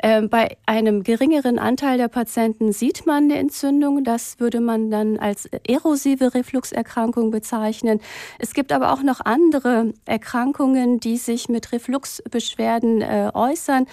Ähm, 0.05 0.27
bei 0.27 0.57
einem 0.65 1.03
geringeren 1.03 1.57
Anteil 1.57 1.97
der 1.97 2.09
Patienten 2.09 2.73
sieht 2.73 3.05
man 3.05 3.23
eine 3.23 3.37
Entzündung. 3.37 4.03
Das 4.03 4.37
würde 4.37 4.59
man 4.59 4.91
dann 4.91 5.17
als 5.17 5.45
erosive 5.65 6.33
Refluxerkrankung 6.33 7.31
bezeichnen. 7.31 8.01
Es 8.37 8.53
gibt 8.53 8.73
aber 8.73 8.91
auch 8.91 9.01
noch 9.01 9.21
andere 9.21 9.93
Erkrankungen, 10.03 10.99
die 10.99 11.15
sich 11.15 11.47
mit 11.47 11.71
Refluxbeschwerden 11.71 13.01
äh, 13.01 13.31
äußern. 13.33 13.87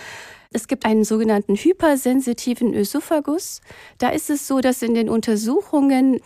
Es 0.53 0.67
gibt 0.67 0.85
einen 0.85 1.05
sogenannten 1.05 1.55
hypersensitiven 1.55 2.75
Ösophagus. 2.75 3.61
Da 3.99 4.09
ist 4.09 4.31
es 4.31 4.49
so, 4.49 4.61
dass 4.61 4.83
in 4.83 4.95
den 4.95 5.09
Untersuchungen 5.09 6.19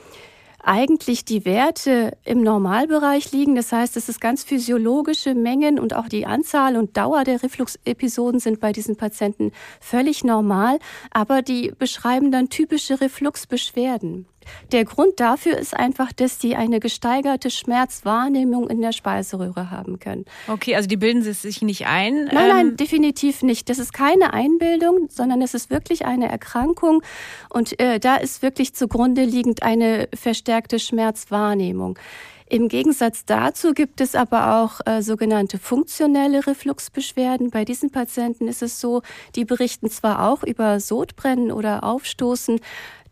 eigentlich 0.64 1.24
die 1.24 1.44
Werte 1.44 2.16
im 2.24 2.42
Normalbereich 2.42 3.32
liegen. 3.32 3.54
Das 3.54 3.72
heißt, 3.72 3.96
es 3.96 4.08
ist 4.08 4.20
ganz 4.20 4.44
physiologische 4.44 5.34
Mengen 5.34 5.78
und 5.78 5.94
auch 5.94 6.08
die 6.08 6.26
Anzahl 6.26 6.76
und 6.76 6.96
Dauer 6.96 7.24
der 7.24 7.42
Refluxepisoden 7.42 8.40
sind 8.40 8.60
bei 8.60 8.72
diesen 8.72 8.96
Patienten 8.96 9.52
völlig 9.80 10.24
normal, 10.24 10.78
aber 11.10 11.42
die 11.42 11.72
beschreiben 11.78 12.30
dann 12.30 12.48
typische 12.48 13.00
Refluxbeschwerden. 13.00 14.26
Der 14.72 14.84
Grund 14.84 15.20
dafür 15.20 15.56
ist 15.58 15.74
einfach, 15.74 16.12
dass 16.12 16.38
die 16.38 16.56
eine 16.56 16.80
gesteigerte 16.80 17.50
Schmerzwahrnehmung 17.50 18.68
in 18.68 18.80
der 18.80 18.92
Speiseröhre 18.92 19.70
haben 19.70 19.98
können. 19.98 20.24
Okay, 20.48 20.76
also 20.76 20.88
die 20.88 20.96
bilden 20.96 21.22
sie 21.22 21.32
sich 21.32 21.62
nicht 21.62 21.86
ein? 21.86 22.24
Nein, 22.24 22.48
nein, 22.48 22.68
ähm, 22.68 22.76
definitiv 22.76 23.42
nicht. 23.42 23.68
Das 23.68 23.78
ist 23.78 23.92
keine 23.92 24.32
Einbildung, 24.32 25.08
sondern 25.10 25.42
es 25.42 25.54
ist 25.54 25.70
wirklich 25.70 26.04
eine 26.06 26.28
Erkrankung 26.28 27.02
und 27.48 27.78
äh, 27.80 27.98
da 28.00 28.16
ist 28.16 28.42
wirklich 28.42 28.74
zugrunde 28.74 29.24
liegend 29.24 29.62
eine 29.62 30.08
verstärkte 30.14 30.78
Schmerzwahrnehmung. 30.78 31.98
Im 32.46 32.68
Gegensatz 32.68 33.24
dazu 33.24 33.72
gibt 33.72 34.00
es 34.00 34.14
aber 34.14 34.60
auch 34.60 34.80
äh, 34.84 35.02
sogenannte 35.02 35.58
funktionelle 35.58 36.46
Refluxbeschwerden. 36.46 37.50
Bei 37.50 37.64
diesen 37.64 37.90
Patienten 37.90 38.48
ist 38.48 38.62
es 38.62 38.80
so, 38.80 39.02
die 39.34 39.46
berichten 39.46 39.90
zwar 39.90 40.28
auch 40.28 40.42
über 40.42 40.78
Sodbrennen 40.78 41.50
oder 41.50 41.82
Aufstoßen, 41.84 42.60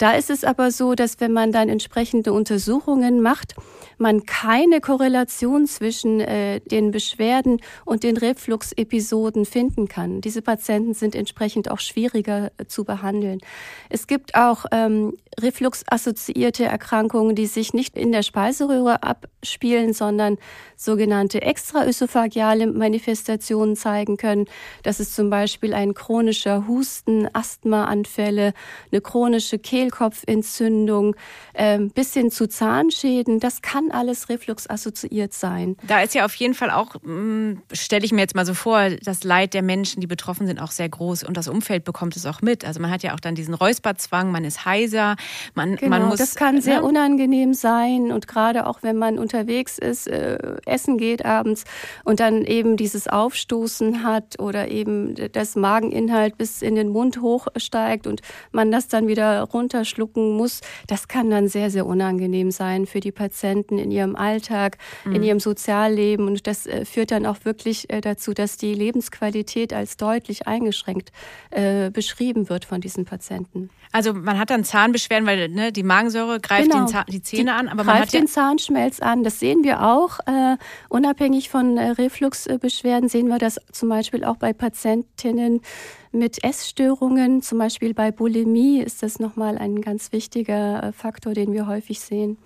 da 0.03 0.15
ist 0.15 0.31
es 0.31 0.43
aber 0.43 0.73
so, 0.73 0.97
dass 0.97 1.21
wenn 1.21 1.33
man 1.33 1.53
dann 1.53 1.69
entsprechende 1.69 2.33
Untersuchungen 2.33 3.21
macht, 3.23 3.55
man 3.99 4.25
keine 4.27 4.81
Korrelation 4.81 5.69
zwischen 5.69 6.19
äh, 6.19 6.59
den 6.59 6.91
Beschwerden 6.91 7.61
und 7.85 8.03
den 8.03 8.17
Reflux-Episoden 8.17 9.45
finden 9.45 9.87
kann. 9.87 10.21
Diese 10.21 10.43
Patienten 10.43 10.93
sind 10.95 11.15
entsprechend 11.15 11.71
auch 11.71 11.79
schwieriger 11.79 12.51
äh, 12.59 12.67
zu 12.67 12.85
behandeln. 12.85 13.39
Es 13.91 14.09
gibt 14.09 14.35
auch 14.35 14.65
ähm, 14.73 15.17
Reflux-assoziierte 15.41 16.65
Erkrankungen, 16.65 17.35
die 17.35 17.47
sich 17.47 17.73
nicht 17.73 17.97
in 17.97 18.13
der 18.13 18.23
Speiseröhre 18.23 19.03
abspielen, 19.03 19.93
sondern 19.93 20.37
sogenannte 20.77 21.43
extraösophageale 21.43 22.67
Manifestationen 22.67 23.77
zeigen 23.77 24.17
können. 24.17 24.47
Das 24.83 25.01
ist 25.01 25.15
zum 25.15 25.31
Beispiel 25.31 25.75
ein 25.75 25.95
chronischer 25.95 26.67
Husten, 26.67 27.29
Asthmaanfälle, 27.33 28.53
eine 28.91 29.01
chronische 29.01 29.59
Kehlkopfentzündung, 29.93 31.17
äh, 31.53 31.79
bis 31.79 32.15
hin 32.15 32.31
zu 32.31 32.49
Zahnschäden. 32.49 33.41
Das 33.41 33.63
kann 33.63 33.91
alles 33.91 34.29
refluxassoziiert 34.29 35.33
sein. 35.33 35.77
Da 35.87 36.01
ist 36.01 36.15
ja 36.15 36.25
auf 36.25 36.35
jeden 36.35 36.55
Fall 36.55 36.71
auch, 36.71 36.95
hm, 37.03 37.63
stelle 37.73 38.05
ich 38.05 38.13
mir 38.13 38.21
jetzt 38.21 38.35
mal 38.35 38.47
so 38.47 38.55
vor, 38.55 38.91
das 38.91 39.25
Leid 39.25 39.55
der 39.55 39.63
Menschen, 39.63 40.01
die 40.01 40.07
betroffen 40.07 40.47
sind, 40.47 40.61
auch 40.61 40.71
sehr 40.71 40.89
groß 40.89 41.25
und 41.25 41.37
das 41.37 41.49
Umfeld 41.49 41.85
bekommt 41.85 42.17
es 42.17 42.27
auch 42.27 42.43
mit. 42.43 42.65
Also 42.65 42.81
man 42.81 42.91
hat 42.91 43.03
ja 43.03 43.15
auch 43.15 43.21
dann 43.21 43.35
diesen 43.35 43.55
Räusperzwang, 43.55 44.33
man 44.33 44.45
ist 44.45 44.65
heiser, 44.65 45.17
man, 45.55 45.77
genau, 45.77 45.91
man 45.91 46.09
muss. 46.09 46.19
Das 46.19 46.35
kann 46.35 46.61
sehr 46.61 46.81
ne? 46.81 46.87
unangenehm 46.87 47.55
sein 47.55 48.11
und 48.13 48.27
gerade 48.27 48.67
auch 48.67 48.83
wenn 48.83 48.97
man 48.97 49.19
unterwegs 49.19 49.79
ist, 49.79 50.09
äh, 50.09 50.39
essen 50.67 50.99
geht 50.99 51.25
abends 51.25 51.65
und 52.05 52.21
dann 52.21 52.45
eben 52.45 52.77
dieses 52.77 53.09
Aufstoßen 53.09 54.03
hat 54.03 54.39
oder 54.39 54.69
eben 54.69 55.15
das 55.33 55.57
Mageninhalt 55.57 56.39
bis 56.39 56.63
in 56.63 56.75
den 56.75 56.89
Mund 56.89 57.21
hochsteigt 57.21 58.07
und 58.07 58.23
man 58.53 58.71
das 58.71 58.89
dann 58.89 59.07
wieder 59.07 59.43
runterschlucken 59.73 60.37
muss, 60.37 60.61
das 60.87 61.09
kann 61.09 61.31
dann 61.31 61.49
sehr, 61.49 61.71
sehr 61.71 61.87
unangenehm 61.87 62.51
sein 62.51 62.87
für 62.87 63.01
die 63.01 63.13
Patienten 63.13 63.79
in 63.79 63.91
ihrem 63.91 64.17
Alltag, 64.17 64.79
mhm. 65.05 65.15
in 65.17 65.23
ihrem 65.23 65.41
Sozialleben. 65.41 66.27
Und 66.27 66.47
das 66.47 66.67
äh, 66.67 66.85
führt 66.85 67.11
dann 67.11 67.27
auch 67.27 67.45
wirklich 67.45 67.91
äh, 67.91 68.01
dazu, 68.01 68.35
dass 68.35 68.57
die 68.57 68.75
Lebensqualität 68.75 69.73
als 69.73 69.97
deutlich 69.97 70.47
eingeschränkt 70.47 71.13
äh, 71.51 71.91
beschrieben 71.91 72.49
wird 72.49 72.65
von 72.65 72.81
diesen 72.81 73.05
Patienten. 73.05 73.71
Also 73.93 74.15
man 74.15 74.39
hat 74.39 74.51
dann 74.51 74.65
Zahnbeschwerden, 74.65 75.27
weil 75.27 75.49
ne, 75.49 75.71
die 75.71 75.83
Magensäure 75.83 76.41
greift 76.41 76.71
genau. 76.71 76.87
die 77.09 77.23
Zähne 77.23 77.45
die 77.45 77.51
an, 77.51 77.69
aber 77.69 77.85
man 77.85 77.99
greift 77.99 78.15
ja 78.15 78.21
den 78.21 78.27
Zahnschmelz 78.27 79.01
an. 79.01 79.23
Das 79.23 79.39
sehen 79.39 79.65
wir 79.65 79.83
auch. 79.83 80.19
Äh, 80.21 80.57
unabhängig 80.89 81.51
von 81.51 81.77
äh, 81.77 81.91
Refluxbeschwerden 81.91 83.11
sehen 83.11 83.29
wir 83.29 83.39
das 83.39 83.61
zum 83.71 83.91
Beispiel 83.91 84.25
auch 84.25 84.37
bei 84.37 84.55
Patientinnen 84.55 85.61
mit 86.13 86.45
Essstörungen, 86.45 87.43
zum 87.43 87.59
Beispiel 87.59 87.95
bei 87.95 88.11
Bulimie, 88.11 88.81
ist 88.81 89.03
das 89.03 89.19
nochmal 89.19 89.59
ein 89.59 89.81
ganz 89.81 90.13
wichtiger 90.13 90.83
äh, 90.83 90.93
Faktor, 90.93 91.35
den 91.35 91.53
wir 91.53 91.67
häufig 91.67 92.01
sehen. 92.01 92.39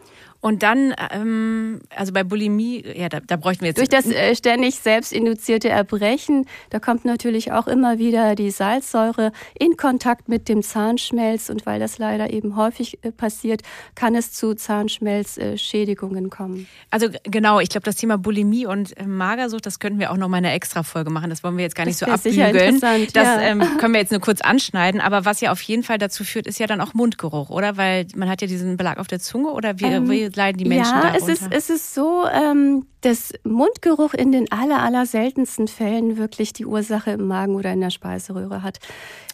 Und 0.47 0.63
dann, 0.63 0.95
ähm, 1.11 1.81
also 1.91 2.13
bei 2.13 2.23
Bulimie, 2.23 2.85
ja, 2.97 3.09
da, 3.09 3.19
da 3.19 3.35
bräuchten 3.35 3.63
wir 3.63 3.71
jetzt. 3.71 3.79
Durch 3.79 3.89
das 3.89 4.07
äh, 4.07 4.37
ständig 4.37 4.77
selbstinduzierte 4.77 5.71
Erbrechen, 5.71 6.47
da 6.71 6.79
kommt 6.79 7.05
natürlich 7.05 7.51
auch 7.51 7.67
immer 7.67 7.99
wieder 7.99 8.37
die 8.37 8.53
Salzsäure 8.53 9.33
in 9.59 9.77
Kontakt 9.77 10.29
mit 10.29 10.49
dem 10.49 10.63
Zahnschmelz. 10.63 11.51
Und 11.51 11.67
weil 11.67 11.81
das 11.81 11.99
leider 11.99 12.33
eben 12.33 12.55
häufig 12.55 13.03
äh, 13.03 13.11
passiert, 13.11 13.63
kann 13.97 14.15
es 14.15 14.31
zu 14.31 14.55
Zahnschmelzschädigungen 14.55 16.31
kommen. 16.31 16.69
Also 16.93 17.09
genau, 17.25 17.59
ich 17.59 17.71
glaube, 17.71 17.85
das 17.85 17.97
Thema 17.97 18.17
Bulimie 18.17 18.67
und 18.67 18.97
äh, 18.99 19.05
Magersucht, 19.05 19.67
das 19.67 19.81
könnten 19.81 19.99
wir 19.99 20.13
auch 20.13 20.17
noch 20.17 20.29
mal 20.29 20.37
eine 20.37 20.53
extra 20.53 20.85
Folge 20.85 21.11
machen. 21.11 21.29
Das 21.29 21.43
wollen 21.43 21.57
wir 21.57 21.65
jetzt 21.65 21.75
gar 21.75 21.87
nicht 21.87 22.01
das 22.01 22.23
so 22.23 22.29
abbügeln. 22.29 22.79
Das 22.81 23.13
ja. 23.15 23.41
ähm, 23.41 23.65
können 23.81 23.95
wir 23.95 24.01
jetzt 24.01 24.13
nur 24.13 24.21
kurz 24.21 24.43
anschneiden. 24.43 25.01
Aber 25.01 25.25
was 25.25 25.41
ja 25.41 25.51
auf 25.51 25.61
jeden 25.63 25.83
Fall 25.83 25.99
dazu 25.99 26.23
führt, 26.23 26.47
ist 26.47 26.61
ja 26.61 26.69
dann 26.69 26.81
auch 26.81 26.95
Mundgeruch, 26.95 27.51
oder? 27.51 27.77
Weil 27.77 28.07
man 28.15 28.29
hat 28.29 28.43
ja 28.43 28.47
diesen 28.47 28.77
Belag 28.77 29.01
auf 29.01 29.09
der 29.09 29.19
Zunge 29.19 29.49
oder 29.49 29.81
wie, 29.81 29.87
ähm, 29.87 30.09
wie 30.09 30.36
leiden 30.37 30.59
die 30.59 30.65
Menschen 30.65 30.95
ja, 30.95 31.03
darunter? 31.03 31.27
Ja, 31.27 31.33
es 31.33 31.41
ist, 31.41 31.53
es 31.53 31.71
ist 31.71 31.95
so, 31.95 32.27
ähm, 32.27 32.87
dass 33.01 33.33
Mundgeruch 33.45 34.15
in 34.15 34.33
den 34.33 34.51
aller, 34.51 34.81
aller 34.83 35.07
seltensten 35.07 35.69
Fällen 35.69 36.17
wirklich 36.17 36.53
die 36.53 36.67
Ursache 36.67 37.13
im 37.13 37.27
Magen 37.27 37.55
oder 37.55 37.73
in 37.73 37.81
der 37.81 37.91
Speiseröhre 37.91 38.63
hat. 38.63 38.79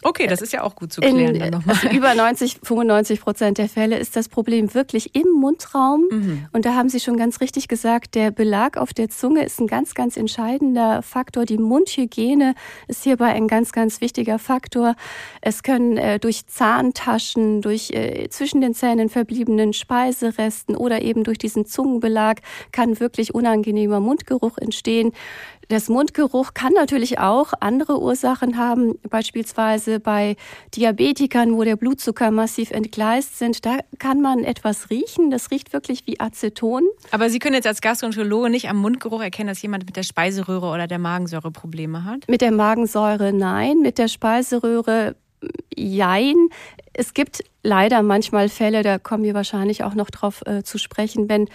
Okay, 0.03 0.27
das 0.27 0.41
ist 0.41 0.53
ja 0.53 0.63
auch 0.63 0.75
gut 0.75 0.91
zu 0.91 1.01
klären. 1.01 1.35
In, 1.35 1.53
also 1.67 1.89
über 1.89 2.15
90, 2.15 2.59
95 2.63 3.21
Prozent 3.21 3.57
der 3.57 3.69
Fälle 3.69 3.97
ist 3.97 4.15
das 4.15 4.29
Problem 4.29 4.73
wirklich 4.73 5.15
im 5.15 5.29
Mundraum. 5.31 6.07
Mhm. 6.09 6.45
Und 6.51 6.65
da 6.65 6.75
haben 6.75 6.89
Sie 6.89 6.99
schon 6.99 7.17
ganz 7.17 7.41
richtig 7.41 7.67
gesagt, 7.67 8.15
der 8.15 8.31
Belag 8.31 8.77
auf 8.77 8.93
der 8.93 9.09
Zunge 9.09 9.43
ist 9.45 9.59
ein 9.59 9.67
ganz, 9.67 9.93
ganz 9.93 10.17
entscheidender 10.17 11.01
Faktor. 11.01 11.45
Die 11.45 11.57
Mundhygiene 11.57 12.55
ist 12.87 13.03
hierbei 13.03 13.27
ein 13.27 13.47
ganz, 13.47 13.71
ganz 13.71 14.01
wichtiger 14.01 14.39
Faktor. 14.39 14.95
Es 15.41 15.63
können 15.63 15.97
äh, 15.97 16.19
durch 16.19 16.47
Zahntaschen, 16.47 17.61
durch 17.61 17.91
äh, 17.91 18.27
zwischen 18.29 18.61
den 18.61 18.73
Zähnen 18.73 19.09
verbliebenen 19.09 19.73
Speiseresten 19.73 20.75
oder 20.75 21.01
eben 21.01 21.23
durch 21.23 21.37
diesen 21.37 21.65
Zungenbelag 21.65 22.39
kann 22.71 22.99
wirklich 22.99 23.33
unangenehmer 23.33 23.99
Mundgeruch 23.99 24.57
entstehen. 24.57 25.11
Das 25.69 25.89
Mundgeruch 25.89 26.53
kann 26.53 26.73
natürlich 26.73 27.19
auch 27.19 27.53
andere 27.59 28.01
Ursachen 28.01 28.57
haben, 28.57 28.99
beispielsweise 29.09 29.99
bei 29.99 30.35
Diabetikern, 30.75 31.55
wo 31.55 31.63
der 31.63 31.75
Blutzucker 31.75 32.31
massiv 32.31 32.71
entgleist 32.71 33.39
sind. 33.39 33.65
Da 33.65 33.77
kann 33.99 34.21
man 34.21 34.43
etwas 34.43 34.89
riechen. 34.89 35.31
Das 35.31 35.51
riecht 35.51 35.73
wirklich 35.73 36.05
wie 36.05 36.19
Aceton. 36.19 36.83
Aber 37.11 37.29
Sie 37.29 37.39
können 37.39 37.55
jetzt 37.55 37.67
als 37.67 37.81
Gastroenterologe 37.81 38.49
nicht 38.49 38.69
am 38.69 38.77
Mundgeruch 38.77 39.21
erkennen, 39.21 39.47
dass 39.49 39.61
jemand 39.61 39.85
mit 39.85 39.95
der 39.95 40.03
Speiseröhre 40.03 40.67
oder 40.67 40.87
der 40.87 40.99
Magensäure 40.99 41.51
Probleme 41.51 42.03
hat? 42.03 42.27
Mit 42.27 42.41
der 42.41 42.51
Magensäure 42.51 43.33
nein, 43.33 43.79
mit 43.79 43.97
der 43.97 44.07
Speiseröhre 44.07 45.15
jein. 45.75 46.49
Es 46.93 47.13
gibt 47.13 47.43
leider 47.63 48.01
manchmal 48.03 48.49
Fälle, 48.49 48.83
da 48.83 48.99
kommen 48.99 49.23
wir 49.23 49.33
wahrscheinlich 49.33 49.83
auch 49.83 49.95
noch 49.95 50.09
drauf 50.09 50.43
äh, 50.45 50.63
zu 50.63 50.77
sprechen, 50.77 51.29
wenn 51.29 51.49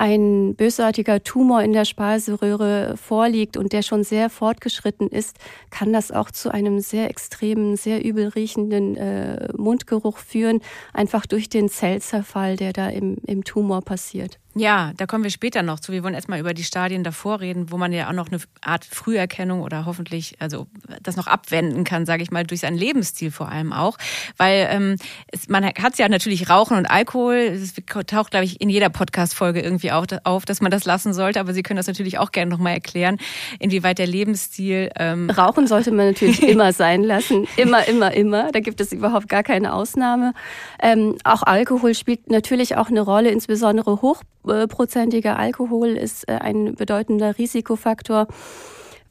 ein 0.00 0.54
bösartiger 0.54 1.22
Tumor 1.22 1.62
in 1.62 1.74
der 1.74 1.84
Speiseröhre 1.84 2.96
vorliegt 2.96 3.58
und 3.58 3.74
der 3.74 3.82
schon 3.82 4.02
sehr 4.02 4.30
fortgeschritten 4.30 5.08
ist, 5.08 5.36
kann 5.68 5.92
das 5.92 6.10
auch 6.10 6.30
zu 6.30 6.50
einem 6.50 6.80
sehr 6.80 7.10
extremen, 7.10 7.76
sehr 7.76 8.02
übel 8.02 8.28
riechenden 8.28 8.96
äh, 8.96 9.48
Mundgeruch 9.54 10.16
führen, 10.16 10.62
einfach 10.94 11.26
durch 11.26 11.50
den 11.50 11.68
Zellzerfall, 11.68 12.56
der 12.56 12.72
da 12.72 12.88
im, 12.88 13.18
im 13.26 13.44
Tumor 13.44 13.82
passiert. 13.82 14.38
Ja, 14.56 14.92
da 14.96 15.06
kommen 15.06 15.22
wir 15.22 15.30
später 15.30 15.62
noch 15.62 15.78
zu. 15.78 15.92
Wir 15.92 16.02
wollen 16.02 16.14
erstmal 16.14 16.40
über 16.40 16.54
die 16.54 16.64
Stadien 16.64 17.04
davor 17.04 17.38
reden, 17.38 17.70
wo 17.70 17.76
man 17.76 17.92
ja 17.92 18.08
auch 18.08 18.12
noch 18.12 18.26
eine 18.28 18.40
Art 18.62 18.84
Früherkennung 18.84 19.62
oder 19.62 19.86
hoffentlich, 19.86 20.34
also 20.40 20.66
das 21.00 21.14
noch 21.14 21.28
abwenden 21.28 21.84
kann, 21.84 22.04
sage 22.04 22.24
ich 22.24 22.32
mal, 22.32 22.44
durch 22.44 22.60
seinen 22.60 22.76
Lebensstil 22.76 23.30
vor 23.30 23.48
allem 23.48 23.72
auch. 23.72 23.96
Weil 24.38 24.68
ähm, 24.72 24.96
es, 25.28 25.48
man 25.48 25.64
hat 25.64 25.98
ja 25.98 26.08
natürlich 26.08 26.50
Rauchen 26.50 26.76
und 26.76 26.86
Alkohol. 26.86 27.36
Es 27.36 27.74
taucht, 28.08 28.32
glaube 28.32 28.44
ich, 28.44 28.60
in 28.60 28.68
jeder 28.68 28.88
Podcast-Folge 28.88 29.60
irgendwie 29.60 29.92
auch 29.92 30.06
auf, 30.24 30.44
dass 30.46 30.60
man 30.60 30.72
das 30.72 30.84
lassen 30.84 31.14
sollte. 31.14 31.38
Aber 31.38 31.54
Sie 31.54 31.62
können 31.62 31.76
das 31.76 31.86
natürlich 31.86 32.18
auch 32.18 32.32
gerne 32.32 32.50
nochmal 32.50 32.74
erklären, 32.74 33.18
inwieweit 33.60 33.98
der 33.98 34.08
Lebensstil. 34.08 34.90
Ähm 34.96 35.30
Rauchen 35.30 35.68
sollte 35.68 35.92
man 35.92 36.06
natürlich 36.06 36.42
immer 36.48 36.72
sein 36.72 37.04
lassen. 37.04 37.46
Immer, 37.56 37.86
immer, 37.86 38.12
immer. 38.12 38.50
Da 38.50 38.58
gibt 38.58 38.80
es 38.80 38.90
überhaupt 38.90 39.28
gar 39.28 39.44
keine 39.44 39.72
Ausnahme. 39.72 40.34
Ähm, 40.82 41.18
auch 41.22 41.44
Alkohol 41.44 41.94
spielt 41.94 42.28
natürlich 42.28 42.74
auch 42.76 42.88
eine 42.88 43.00
Rolle, 43.00 43.30
insbesondere 43.30 44.02
hoch 44.02 44.22
hochprozentiger 44.46 45.38
Alkohol 45.38 45.90
ist 45.90 46.28
äh, 46.28 46.32
ein 46.34 46.74
bedeutender 46.74 47.38
Risikofaktor. 47.38 48.26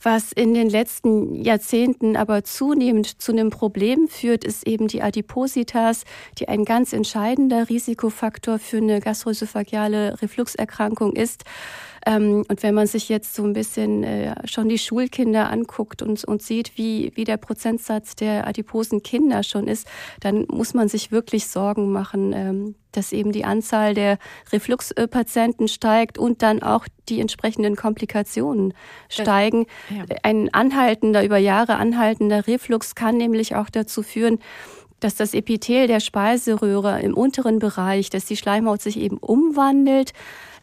Was 0.02 0.32
in 0.32 0.54
den 0.54 0.70
letzten 0.70 1.36
Jahrzehnten 1.36 2.16
aber 2.16 2.46
zunehmend 2.46 3.22
zu 3.22 3.34
einem 3.34 3.50
Problem 3.50 4.08
führt, 4.08 4.46
ist 4.46 4.66
eben 4.66 4.88
die 4.88 5.02
Adipositas, 5.02 6.06
die 6.38 6.48
ein 6.48 6.64
ganz 6.64 6.94
entscheidender 6.94 7.68
Risikofaktor 7.68 8.60
für 8.60 8.78
eine 8.78 9.02
gastroesophageale 9.02 10.22
Refluxerkrankung 10.22 11.18
ist. 11.18 11.44
Ähm, 12.06 12.44
und 12.48 12.64
wenn 12.64 12.74
man 12.74 12.88
sich 12.88 13.10
jetzt 13.10 13.36
so 13.36 13.44
ein 13.44 13.54
bisschen 13.54 14.04
äh, 14.04 14.36
schon 14.48 14.70
die 14.70 14.78
Schulkinder 14.78 15.50
anguckt 15.50 16.02
und, 16.02 16.24
und 16.24 16.42
sieht, 16.42 16.78
wie, 16.78 17.12
wie 17.16 17.24
der 17.24 17.38
Prozentsatz 17.38 18.16
der 18.16 18.48
adiposen 18.48 19.04
Kinder 19.04 19.44
schon 19.44 19.68
ist, 19.68 19.88
dann 20.20 20.46
muss 20.50 20.74
man 20.74 20.88
sich 20.88 21.12
wirklich 21.12 21.48
Sorgen 21.48 21.92
machen, 21.92 22.34
ähm, 22.34 22.76
dass 22.92 23.12
eben 23.12 23.32
die 23.32 23.46
Anzahl 23.46 23.94
der 23.94 24.18
Refluxpatienten 24.52 25.68
steigt 25.68 26.18
und 26.18 26.42
dann 26.42 26.64
auch 26.64 26.88
die 27.08 27.20
entsprechenden 27.20 27.76
Komplikationen 27.76 28.74
steigen. 29.10 29.66
Ja. 29.90 30.06
Ein 30.24 30.54
anhaltender, 30.54 31.24
über 31.24 31.38
Jahre 31.38 31.76
anhaltender 31.76 32.48
Reflux 32.48 32.96
kann 32.96 33.18
nämlich 33.18 33.56
auch 33.56 33.70
dazu 33.70 34.04
führen, 34.04 34.40
dass 35.00 35.16
das 35.16 35.34
Epithel 35.34 35.88
der 35.88 36.00
Speiseröhre 36.00 37.02
im 37.02 37.14
unteren 37.14 37.60
Bereich, 37.60 38.10
dass 38.10 38.26
die 38.26 38.38
Schleimhaut 38.38 38.82
sich 38.82 39.00
eben 39.00 39.18
umwandelt 39.18 40.14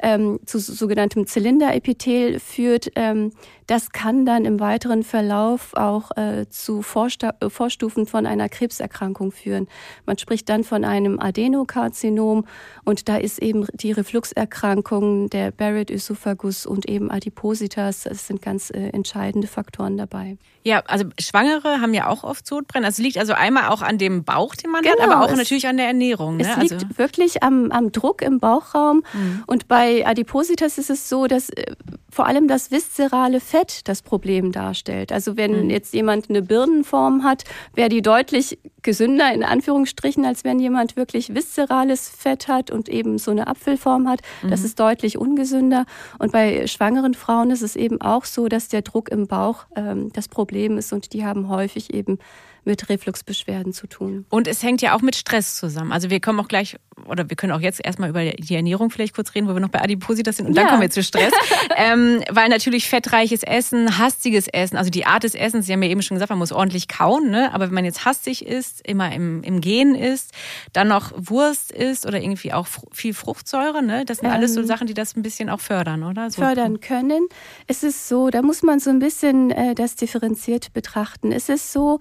ähm, 0.01 0.41
zu 0.47 0.59
sogenanntem 0.59 1.27
Zylinderepithel 1.27 2.41
führt. 2.41 2.91
Ähm, 2.97 3.33
das 3.67 3.91
kann 3.91 4.25
dann 4.25 4.45
im 4.45 4.61
weiteren 4.61 5.03
Verlauf 5.03 5.75
auch 5.75 6.17
äh, 6.17 6.47
zu 6.49 6.83
Vorsta 6.83 7.35
äh, 7.41 7.51
Vorstufen 7.51 8.07
von 8.07 8.25
einer 8.25 8.49
Krebserkrankung 8.49 9.33
führen. 9.33 9.67
Man 10.07 10.19
spricht 10.19 10.49
dann 10.49 10.63
von 10.63 10.85
einem 10.85 11.19
Adenokarzinom 11.19 12.45
und 12.85 13.09
da 13.09 13.17
ist 13.17 13.41
eben 13.41 13.67
die 13.75 13.93
Refluxerkrankung, 13.93 15.31
der 15.31 15.51
Barrett-Esophagus 15.51 16.67
und 16.67 16.89
eben 16.89 17.11
Adipositas, 17.11 18.05
das 18.05 18.27
sind 18.27 18.41
ganz 18.41 18.71
äh, 18.71 18.91
entscheidende 18.91 19.49
Faktoren 19.49 19.97
dabei. 19.97 20.37
Ja, 20.63 20.83
also 20.87 21.05
Schwangere 21.21 21.81
haben 21.81 21.95
ja 21.95 22.09
auch 22.09 22.25
oft 22.25 22.45
Sodbrennen. 22.47 22.85
Also 22.85 23.01
liegt 23.03 23.19
also 23.19 23.35
einmal 23.35 23.69
auch 23.69 23.83
an 23.83 23.99
dem 23.99 24.25
Bauch, 24.25 24.55
den 24.57 24.71
man 24.71 24.83
genau, 24.83 24.99
hat, 24.99 25.11
aber 25.11 25.25
auch 25.25 25.37
natürlich 25.37 25.69
an 25.69 25.77
der 25.77 25.87
Ernährung. 25.87 26.39
Ne? 26.39 26.43
Es 26.43 26.57
liegt 26.57 26.73
also 26.73 26.87
wirklich 26.97 27.43
am, 27.45 27.71
am 27.71 27.93
Druck 27.93 28.21
im 28.21 28.41
Bauchraum 28.41 29.05
mhm. 29.13 29.45
und 29.47 29.69
bei 29.69 29.86
Adipositas 30.05 30.79
ist 30.79 30.91
es 30.91 31.09
so, 31.09 31.27
dass 31.27 31.51
äh, 31.51 31.75
vor 32.11 32.27
allem 32.27 32.49
das 32.49 32.71
viszerale 32.71 33.41
Fett 33.41 33.87
das 33.89 34.03
Problem 34.03 34.53
darstellt. 34.53 35.13
Also 35.13 35.37
wenn 35.37 35.65
mhm. 35.65 35.71
jetzt 35.71 35.93
jemand 35.93 36.31
eine 36.31 36.43
Birnenform 36.43 37.25
hat, 37.25 37.45
wäre 37.75 37.89
die 37.89 38.03
deutlich 38.03 38.59
gesünder 38.83 39.33
in 39.33 39.43
Anführungsstrichen, 39.43 40.25
als 40.25 40.45
wenn 40.45 40.59
jemand 40.59 40.97
wirklich 40.97 41.35
viszerales 41.35 42.09
Fett 42.09 42.49
hat 42.49 42.71
und 42.71 42.89
eben 42.89 43.19
so 43.19 43.31
eine 43.31 43.47
Apfelform 43.49 44.09
hat. 44.09 44.21
Das 44.49 44.61
mhm. 44.61 44.67
ist 44.67 44.81
deutlich 44.81 45.19
ungesünder. 45.19 45.85
Und 46.19 46.33
bei 46.33 46.67
schwangeren 46.67 47.15
Frauen 47.15 47.51
ist 47.51 47.63
es 47.63 47.77
eben 47.77 48.01
auch 48.01 48.25
so, 48.25 48.49
dass 48.49 48.69
der 48.69 48.83
Druck 48.83 49.11
im 49.11 49.27
Bauch 49.27 49.67
ähm, 49.75 50.11
das 50.13 50.29
Problem 50.29 50.79
ist 50.79 50.93
und 50.93 51.13
die 51.13 51.25
haben 51.25 51.49
häufig 51.49 51.93
eben 51.93 52.19
mit 52.67 52.89
Refluxbeschwerden 52.89 53.73
zu 53.73 53.87
tun. 53.87 54.27
Und 54.29 54.49
es 54.49 54.63
hängt 54.63 54.83
ja 54.83 54.95
auch 54.95 55.03
mit 55.03 55.17
Stress 55.17 55.57
zusammen. 55.57 55.93
Also 55.93 56.11
wir 56.11 56.21
kommen 56.21 56.41
auch 56.41 56.49
gleich, 56.49 56.77
oder 57.07 57.29
wir 57.31 57.37
können 57.37 57.53
auch 57.53 57.61
jetzt 57.61 57.81
erstmal 57.85 58.11
über 58.11 58.25
die 58.25 58.55
Ernährung 58.55 58.91
vielleicht 58.91 59.15
kurz 59.15 59.35
reden, 59.35 59.49
wo 59.49 59.55
wir 59.55 59.61
noch 59.61 59.69
bei 59.69 59.81
Adipositas 59.81 60.37
sind 60.37 60.47
und 60.47 60.57
dann 60.57 60.65
ja. 60.65 60.71
kommen 60.71 60.83
wir 60.83 60.91
zu 60.91 61.03
Stress. 61.03 61.33
ähm, 61.77 62.23
weil 62.31 62.49
natürlich 62.49 62.89
fettreiches 62.89 63.43
Essen, 63.43 63.99
hastiges 63.99 64.49
Essen, 64.49 64.77
also 64.77 64.91
die 64.91 65.07
Art 65.07 65.23
des 65.23 65.35
Essens, 65.35 65.67
Sie 65.67 65.73
haben 65.73 65.83
ja 65.83 65.89
eben 65.89 66.03
schon 66.03 66.17
gesagt, 66.17 66.31
man 66.31 66.39
muss 66.39 66.53
ordentlich 66.53 66.89
kauen, 66.89 67.31
ne? 67.31 67.53
aber 67.55 67.69
wenn 67.69 67.75
man 67.75 67.85
jetzt 67.85 68.05
hastig 68.05 68.45
isst, 68.45 68.87
immer 68.87 69.13
im, 69.13 69.43
im 69.43 69.61
Gehen 69.61 69.95
isst, 69.95 70.33
dann 70.73 70.89
noch 70.89 71.13
Wurst 71.17 71.71
isst 71.71 72.07
oder 72.07 72.21
irgendwie 72.21 72.53
auch 72.53 72.67
viel 72.93 73.15
Fruchtsäure, 73.15 73.83
ne? 73.83 74.05
das 74.05 74.19
sind 74.19 74.27
ähm, 74.27 74.35
alles 74.35 74.55
so 74.55 74.61
ähm. 74.61 74.67
Sachen, 74.67 74.87
die 74.87 74.95
das 74.95 75.17
ein 75.17 75.23
bisschen 75.23 75.49
auch 75.51 75.61
fördern, 75.61 76.03
oder? 76.03 76.31
So 76.31 76.43
fördern 76.43 76.81
können. 76.81 77.29
Es 77.67 77.83
ist 77.83 78.09
so, 78.09 78.31
da 78.31 78.43
muss 78.43 78.63
man 78.63 78.81
so 78.81 78.91
ein 78.91 78.99
bisschen 78.99 79.51
äh, 79.51 79.75
das 79.75 79.95
differenziert 79.97 80.73
betrachten. 80.73 81.33
Es 81.33 81.49
ist 81.49 81.73
so, 81.73 82.01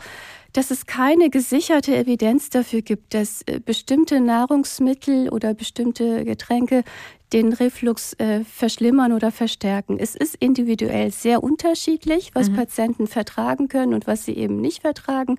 dass 0.56 0.72
es 0.72 0.86
keine 0.86 1.30
gesicherte 1.30 1.96
Evidenz 1.96 2.50
dafür 2.50 2.82
gibt, 2.82 3.14
dass 3.14 3.42
äh, 3.42 3.60
bestimmte 3.60 4.22
Nahrungsmittel 4.22 5.28
oder 5.30 5.54
bestimmte 5.54 6.24
Getränke 6.24 6.84
den 7.34 7.54
Reflux 7.54 8.14
äh, 8.14 8.44
verschlimmern 8.44 9.12
oder 9.12 9.32
verstärken. 9.32 9.98
Es 10.00 10.16
ist 10.16 10.36
individuell 10.36 11.12
sehr 11.12 11.44
unterschiedlich, 11.44 12.32
was 12.34 12.50
mhm. 12.50 12.56
Patienten 12.56 13.08
vertragen 13.08 13.68
können 13.68 13.94
und 13.94 14.08
was 14.08 14.26
sie 14.26 14.34
eben 14.34 14.62
nicht 14.62 14.82
vertragen. 14.82 15.38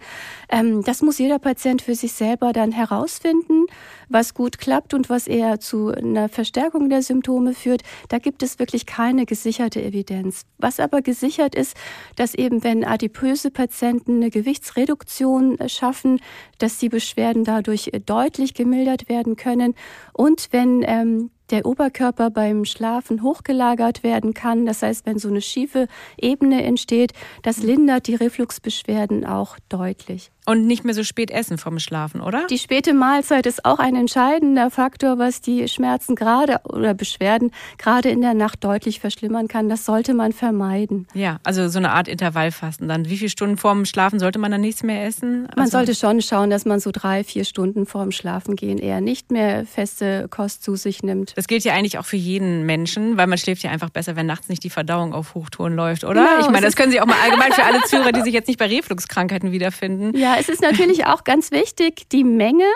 Ähm, 0.48 0.82
das 0.82 1.02
muss 1.02 1.18
jeder 1.18 1.38
Patient 1.38 1.82
für 1.82 1.94
sich 1.94 2.12
selber 2.12 2.52
dann 2.52 2.72
herausfinden, 2.72 3.66
was 4.08 4.34
gut 4.34 4.58
klappt 4.58 4.94
und 4.94 5.08
was 5.08 5.26
eher 5.26 5.60
zu 5.60 5.88
einer 5.88 6.28
Verstärkung 6.28 6.90
der 6.90 7.02
Symptome 7.02 7.54
führt. 7.54 7.82
Da 8.08 8.18
gibt 8.18 8.42
es 8.42 8.58
wirklich 8.58 8.86
keine 8.86 9.24
gesicherte 9.24 9.82
Evidenz. 9.82 10.42
Was 10.58 10.80
aber 10.80 11.02
gesichert 11.02 11.54
ist, 11.54 11.76
dass 12.16 12.34
eben 12.34 12.64
wenn 12.64 12.84
adipöse 12.84 13.50
Patienten 13.50 14.16
eine 14.16 14.30
Gewichtsreduktion 14.30 15.56
schaffen, 15.68 16.20
dass 16.58 16.78
die 16.78 16.88
Beschwerden 16.88 17.44
dadurch 17.44 17.90
deutlich 18.04 18.54
gemildert 18.54 19.08
werden 19.08 19.36
können 19.36 19.74
und 20.12 20.48
wenn 20.50 20.82
ähm, 20.86 21.30
der 21.50 21.66
Oberkörper 21.66 22.30
beim 22.30 22.64
Schlafen 22.64 23.22
hochgelagert 23.22 24.02
werden 24.02 24.34
kann. 24.34 24.66
Das 24.66 24.82
heißt, 24.82 25.06
wenn 25.06 25.18
so 25.18 25.28
eine 25.28 25.40
schiefe 25.40 25.86
Ebene 26.16 26.62
entsteht, 26.64 27.12
das 27.42 27.58
lindert 27.58 28.06
die 28.06 28.14
Refluxbeschwerden 28.14 29.24
auch 29.24 29.58
deutlich. 29.68 30.30
Und 30.48 30.66
nicht 30.66 30.84
mehr 30.84 30.94
so 30.94 31.02
spät 31.02 31.32
essen 31.32 31.58
vom 31.58 31.80
Schlafen, 31.80 32.20
oder? 32.20 32.46
Die 32.48 32.58
späte 32.58 32.94
Mahlzeit 32.94 33.46
ist 33.46 33.64
auch 33.64 33.80
ein 33.80 33.96
entscheidender 33.96 34.70
Faktor, 34.70 35.18
was 35.18 35.40
die 35.40 35.66
Schmerzen 35.66 36.14
gerade 36.14 36.60
oder 36.62 36.94
Beschwerden 36.94 37.50
gerade 37.78 38.10
in 38.10 38.20
der 38.20 38.34
Nacht 38.34 38.62
deutlich 38.62 39.00
verschlimmern 39.00 39.48
kann. 39.48 39.68
Das 39.68 39.84
sollte 39.84 40.14
man 40.14 40.32
vermeiden. 40.32 41.08
Ja, 41.14 41.40
also 41.42 41.68
so 41.68 41.78
eine 41.78 41.90
Art 41.90 42.06
Intervallfasten 42.06 42.86
dann. 42.86 43.08
Wie 43.08 43.16
viele 43.18 43.30
Stunden 43.30 43.56
vorm 43.56 43.84
Schlafen 43.86 44.20
sollte 44.20 44.38
man 44.38 44.52
dann 44.52 44.60
nichts 44.60 44.84
mehr 44.84 45.04
essen? 45.04 45.46
Also 45.48 45.60
man 45.60 45.68
sollte 45.68 45.96
schon 45.96 46.22
schauen, 46.22 46.48
dass 46.48 46.64
man 46.64 46.78
so 46.78 46.90
drei, 46.92 47.24
vier 47.24 47.44
Stunden 47.44 47.84
vorm 47.84 48.12
Schlafen 48.12 48.54
gehen 48.54 48.78
eher 48.78 49.00
nicht 49.00 49.32
mehr 49.32 49.66
feste 49.66 50.28
Kost 50.30 50.62
zu 50.62 50.76
sich 50.76 51.02
nimmt. 51.02 51.36
Das 51.36 51.48
gilt 51.48 51.64
ja 51.64 51.74
eigentlich 51.74 51.98
auch 51.98 52.06
für 52.06 52.16
jeden 52.16 52.64
Menschen, 52.64 53.16
weil 53.16 53.26
man 53.26 53.38
schläft 53.38 53.64
ja 53.64 53.72
einfach 53.72 53.90
besser, 53.90 54.14
wenn 54.14 54.26
nachts 54.26 54.48
nicht 54.48 54.62
die 54.62 54.70
Verdauung 54.70 55.12
auf 55.12 55.34
Hochtouren 55.34 55.74
läuft, 55.74 56.04
oder? 56.04 56.24
Genau, 56.24 56.40
ich 56.46 56.50
meine, 56.50 56.66
das 56.66 56.76
können 56.76 56.92
Sie 56.92 57.00
auch 57.00 57.06
mal 57.06 57.18
allgemein 57.24 57.50
für 57.52 57.64
alle 57.64 57.82
Zuhörer, 57.82 58.12
die 58.12 58.20
sich 58.20 58.32
jetzt 58.32 58.46
nicht 58.46 58.60
bei 58.60 58.66
Refluxkrankheiten 58.66 59.50
wiederfinden. 59.50 60.16
Ja, 60.16 60.35
es 60.38 60.48
ist 60.48 60.62
natürlich 60.62 61.06
auch 61.06 61.24
ganz 61.24 61.50
wichtig, 61.50 62.08
die 62.10 62.24
Menge. 62.24 62.66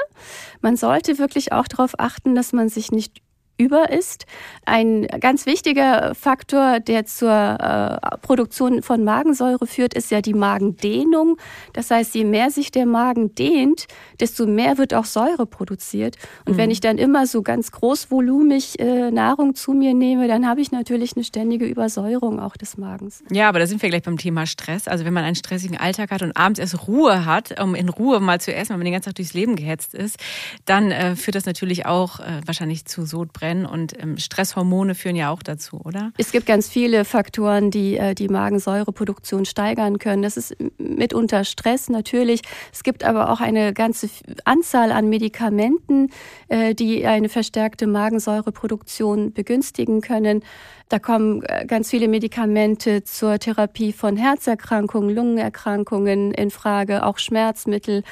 Man 0.61 0.77
sollte 0.77 1.19
wirklich 1.19 1.53
auch 1.53 1.69
darauf 1.69 1.99
achten, 1.99 2.35
dass 2.35 2.53
man 2.53 2.69
sich 2.69 2.91
nicht 2.91 3.21
über 3.61 3.91
ist. 3.91 4.25
Ein 4.65 5.07
ganz 5.21 5.47
wichtiger 5.47 6.15
Faktor, 6.15 6.81
der 6.81 7.05
zur 7.05 7.31
äh, 7.31 8.17
Produktion 8.23 8.83
von 8.83 9.05
Magensäure 9.05 9.67
führt, 9.67 9.95
ist 9.95 10.11
ja 10.11 10.23
die 10.23 10.35
Magendehnung. 10.35 11.37
Das 11.75 11.91
heißt, 11.91 12.15
je 12.15 12.25
mehr 12.25 12.51
sich 12.51 12.71
der 12.71 12.87
Magen 12.87 13.35
dehnt, 13.35 13.87
desto 14.19 14.47
mehr 14.47 14.79
wird 14.79 14.95
auch 14.95 15.05
Säure 15.05 15.47
produziert. 15.47 16.17
Und 16.47 16.55
mhm. 16.55 16.59
wenn 16.59 16.71
ich 16.71 16.81
dann 16.81 16.97
immer 16.97 17.27
so 17.27 17.43
ganz 17.43 17.71
großvolumig 17.71 18.81
äh, 18.81 19.11
Nahrung 19.11 19.55
zu 19.55 19.73
mir 19.73 19.93
nehme, 19.93 20.27
dann 20.27 20.47
habe 20.47 20.63
ich 20.63 20.73
natürlich 20.73 21.17
eine 21.17 21.25
ständige 21.25 21.67
Übersäuerung 21.67 22.41
auch 22.41 22.57
des 22.57 22.79
Magens. 22.79 23.23
Ja, 23.31 23.49
aber 23.49 23.59
da 23.59 23.67
sind 23.67 23.83
wir 23.83 23.91
gleich 23.91 24.03
beim 24.03 24.17
Thema 24.17 24.47
Stress. 24.47 24.89
Also 24.89 25.05
wenn 25.05 25.13
man 25.13 25.25
einen 25.25 25.37
stressigen 25.37 25.77
Alltag 25.77 26.11
hat 26.11 26.23
und 26.23 26.37
abends 26.37 26.59
erst 26.59 26.89
Ruhe 26.89 27.27
hat, 27.27 27.61
um 27.61 27.75
in 27.75 27.91
Ruhe 27.91 28.21
mal 28.21 28.41
zu 28.41 28.55
essen, 28.55 28.71
wenn 28.71 28.79
man 28.79 28.85
den 28.87 28.95
ganzen 28.95 29.11
Tag 29.11 29.17
durchs 29.17 29.35
Leben 29.35 29.57
gehetzt 29.57 29.95
ist, 29.95 30.17
dann 30.65 30.91
äh, 30.91 31.15
führt 31.17 31.35
das 31.35 31.45
natürlich 31.45 31.85
auch 31.85 32.21
äh, 32.21 32.41
wahrscheinlich 32.47 32.87
zu 32.87 33.05
Sodbrennen 33.05 33.50
Sodbrennen 33.51 33.67
und 33.67 34.01
ähm, 34.01 34.17
Stresshormone 34.17 34.95
führen 34.95 35.17
ja 35.17 35.31
auch 35.31 35.43
dazu, 35.43 35.81
oder? 35.85 36.13
Es 36.17 36.33
gibt 36.33 36.47
ganz 36.47 36.69
viele 36.69 37.05
Faktoren, 37.05 37.71
die 37.71 37.97
äh, 37.97 38.15
die 38.15 38.29
Magensäureproduktion 38.29 39.45
steigern 39.45 39.99
können. 39.99 40.23
Das 40.23 40.37
ist 40.37 40.57
mitunter 40.79 41.45
Stress 41.45 41.89
natürlich. 41.89 42.43
Es 42.73 42.83
gibt 42.83 43.05
aber 43.05 43.31
auch 43.31 43.41
eine 43.41 43.73
ganze 43.73 44.09
Anzahl 44.45 44.93
an 44.93 45.09
Medikamenten, 45.09 46.11
äh, 46.49 46.75
die 46.75 47.07
eine 47.07 47.29
verstärkte 47.29 47.87
Magensäureproduktion 47.87 49.33
begünstigen 49.33 50.01
können. 50.01 50.43
Da 50.89 50.99
kommen 50.99 51.43
äh, 51.45 51.67
ganz 51.67 51.91
viele 51.91 52.09
Medikamente 52.09 53.05
zur 53.05 53.39
Therapie 53.39 53.93
von 53.93 54.17
Herzerkrankungen, 54.17 55.15
Lungenerkrankungen 55.15 56.33
in 56.33 56.51
Frage, 56.51 57.05
auch 57.05 57.19
Schmerzmittel. 57.19 58.03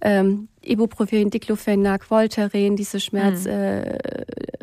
Ähm, 0.00 0.48
Ibuprofen, 0.66 1.28
Diclofenac, 1.28 2.10
Voltaren, 2.10 2.74
diese 2.74 2.98
Schmerzmedikamente 2.98 3.44
mhm. 3.50 3.50
äh, 3.50 4.53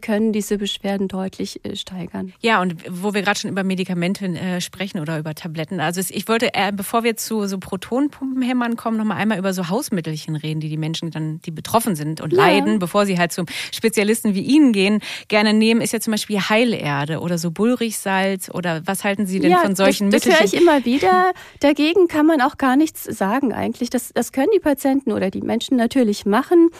können 0.00 0.32
diese 0.32 0.58
Beschwerden 0.58 1.08
deutlich 1.08 1.64
äh, 1.64 1.76
steigern. 1.76 2.32
Ja, 2.40 2.60
und 2.60 2.76
wo 2.88 3.14
wir 3.14 3.22
gerade 3.22 3.38
schon 3.38 3.50
über 3.50 3.64
Medikamente 3.64 4.26
äh, 4.26 4.60
sprechen 4.60 5.00
oder 5.00 5.18
über 5.18 5.34
Tabletten, 5.34 5.80
also 5.80 6.00
ich 6.08 6.28
wollte, 6.28 6.54
äh, 6.54 6.72
bevor 6.74 7.04
wir 7.04 7.16
zu 7.16 7.46
so 7.46 7.58
Protonpumpenhämmern 7.58 8.76
kommen, 8.76 8.96
noch 8.96 9.04
mal 9.04 9.16
einmal 9.16 9.38
über 9.38 9.52
so 9.52 9.68
Hausmittelchen 9.68 10.36
reden, 10.36 10.60
die 10.60 10.68
die 10.68 10.76
Menschen 10.76 11.10
dann, 11.10 11.40
die 11.42 11.50
betroffen 11.50 11.96
sind 11.96 12.20
und 12.20 12.32
ja. 12.32 12.38
leiden, 12.38 12.78
bevor 12.78 13.06
sie 13.06 13.18
halt 13.18 13.32
zum 13.32 13.46
Spezialisten 13.72 14.34
wie 14.34 14.42
Ihnen 14.42 14.72
gehen, 14.72 15.00
gerne 15.28 15.52
nehmen, 15.52 15.80
ist 15.80 15.92
ja 15.92 16.00
zum 16.00 16.12
Beispiel 16.12 16.40
Heilerde 16.40 17.20
oder 17.20 17.38
so 17.38 17.50
Bullrichsalz 17.50 18.50
oder 18.50 18.82
was 18.86 19.04
halten 19.04 19.26
Sie 19.26 19.40
denn 19.40 19.52
ja, 19.52 19.58
von 19.58 19.76
solchen 19.76 20.10
das, 20.10 20.24
Mittelchen? 20.24 20.42
Das 20.42 20.52
höre 20.52 20.58
ich 20.58 20.66
immer 20.66 20.84
wieder. 20.84 21.32
Dagegen 21.60 22.08
kann 22.08 22.26
man 22.26 22.40
auch 22.40 22.58
gar 22.58 22.76
nichts 22.76 23.04
sagen 23.04 23.52
eigentlich. 23.52 23.90
Das, 23.90 24.12
das 24.12 24.32
können 24.32 24.50
die 24.54 24.60
Patienten 24.60 25.12
oder 25.12 25.30
die 25.30 25.42
Menschen 25.42 25.76
natürlich 25.76 26.26
machen. 26.26 26.70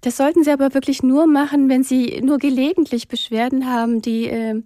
Das 0.00 0.16
sollten 0.16 0.44
sie 0.44 0.50
aber 0.50 0.74
wirklich 0.74 1.02
nur 1.02 1.26
machen, 1.26 1.68
wenn 1.68 1.82
sie 1.82 2.20
nur 2.22 2.38
gelegentlich 2.38 3.08
Beschwerden 3.08 3.70
haben, 3.70 4.00
die, 4.00 4.28
äh, 4.28 4.62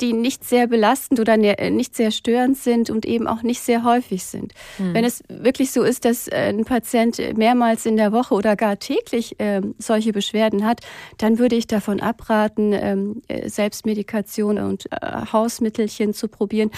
die 0.00 0.14
nicht 0.14 0.44
sehr 0.44 0.66
belastend 0.66 1.20
oder 1.20 1.36
ne, 1.36 1.54
nicht 1.70 1.94
sehr 1.94 2.10
störend 2.10 2.56
sind 2.56 2.88
und 2.88 3.04
eben 3.04 3.26
auch 3.26 3.42
nicht 3.42 3.60
sehr 3.60 3.84
häufig 3.84 4.24
sind. 4.24 4.54
Hm. 4.78 4.94
Wenn 4.94 5.04
es 5.04 5.22
wirklich 5.28 5.72
so 5.72 5.82
ist, 5.82 6.06
dass 6.06 6.28
äh, 6.28 6.48
ein 6.48 6.64
Patient 6.64 7.36
mehrmals 7.36 7.84
in 7.84 7.96
der 7.96 8.12
Woche 8.12 8.34
oder 8.34 8.56
gar 8.56 8.78
täglich 8.78 9.38
äh, 9.38 9.60
solche 9.78 10.12
Beschwerden 10.12 10.64
hat, 10.64 10.80
dann 11.18 11.38
würde 11.38 11.56
ich 11.56 11.66
davon 11.66 12.00
abraten, 12.00 12.72
ähm, 12.72 13.22
Selbstmedikation 13.44 14.58
und 14.58 14.84
Hausmittelchen 15.32 16.14
zu 16.14 16.28
probieren, 16.28 16.70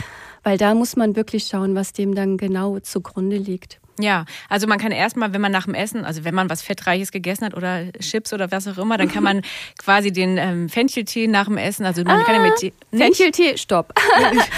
weil 0.43 0.59
da 0.59 0.75
muss 0.75 0.97
man 0.97 1.15
wirklich 1.15 1.47
schauen, 1.47 1.75
was 1.75 1.93
dem 1.93 2.15
dann 2.15 2.39
genau 2.39 2.81
zugrunde 2.81 3.37
liegt. 3.37 3.81
Ja, 3.99 4.25
also 4.49 4.67
man 4.67 4.79
kann 4.79 4.93
erstmal, 4.93 5.33
wenn 5.33 5.41
man 5.41 5.53
nach 5.53 5.65
dem 5.65 5.75
Essen, 5.75 6.05
also 6.05 6.25
wenn 6.25 6.35
man 6.35 6.49
was 6.49 6.63
Fettreiches 6.63 7.11
gegessen 7.11 7.45
hat 7.45 7.55
oder 7.55 7.91
Chips 8.01 8.33
oder 8.33 8.51
was 8.51 8.69
auch 8.69 8.79
immer, 8.79 8.97
dann 8.97 9.11
kann 9.11 9.23
man 9.23 9.43
quasi 9.79 10.13
den 10.13 10.39
ähm, 10.39 10.69
Fencheltee 10.69 11.27
nach 11.27 11.47
dem 11.47 11.59
Essen, 11.59 11.85
also 11.85 12.03
man 12.05 12.21
ah, 12.21 12.25
kann 12.25 12.37
ja 12.37 12.43
mit 12.43 12.57
Tee, 12.57 12.73
Fencheltee, 12.95 13.57
stopp. 13.57 13.93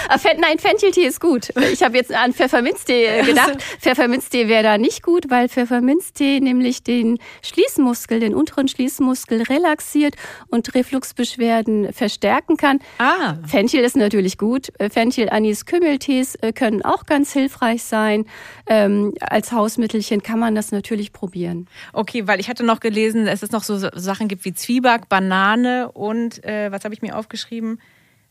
Ah, 0.09 0.19
nein, 0.39 0.59
Fencheltee 0.59 1.05
ist 1.05 1.21
gut. 1.21 1.51
Ich 1.73 1.83
habe 1.83 1.97
jetzt 1.97 2.13
an 2.13 2.33
Pfefferminztee 2.33 3.23
gedacht. 3.23 3.63
Pfefferminztee 3.81 4.49
wäre 4.49 4.63
da 4.63 4.79
nicht 4.79 5.03
gut, 5.03 5.31
weil 5.31 5.49
Pfefferminztee 5.49 6.41
nämlich 6.41 6.83
den 6.83 7.19
Schließmuskel, 7.43 8.21
den 8.21 8.35
unteren 8.35 8.69
Schließmuskel 8.69 9.43
relaxiert 9.43 10.15
und 10.49 10.75
Refluxbeschwerden 10.75 11.93
verstärken 11.93 12.57
kann. 12.57 12.81
Ah. 12.99 13.35
Fenchel 13.47 13.85
ist 13.85 13.97
natürlich 13.97 14.39
gut. 14.39 14.69
Fenchel, 14.91 15.29
Anis, 15.31 15.67
Kümmeltees 15.67 16.37
äh, 16.37 16.53
können 16.53 16.83
auch 16.83 17.07
ganz 17.07 17.33
hilfreich 17.33 17.83
sein. 17.83 18.27
Ähm, 18.67 19.15
als 19.31 19.53
Hausmittelchen 19.53 20.23
kann 20.23 20.39
man 20.39 20.55
das 20.55 20.73
natürlich 20.73 21.13
probieren. 21.13 21.69
Okay, 21.93 22.27
weil 22.27 22.41
ich 22.41 22.49
hatte 22.49 22.65
noch 22.65 22.81
gelesen, 22.81 23.27
dass 23.27 23.43
es 23.43 23.53
noch 23.53 23.63
so 23.63 23.79
Sachen 23.79 24.29
gibt 24.29 24.45
wie 24.45 24.53
Zwieback, 24.53 25.09
Banane 25.09 25.91
und 25.93 26.45
äh, 26.45 26.71
was 26.73 26.85
habe 26.85 26.95
ich 26.95 27.03
mir 27.03 27.17
aufgeschrieben? 27.17 27.81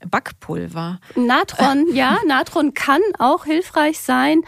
Backpulver. 0.05 0.99
Natron, 1.15 1.87
ja, 1.93 2.17
Natron 2.27 2.73
kann 2.73 3.01
auch 3.17 3.45
hilfreich 3.45 3.99
sein. 3.99 4.41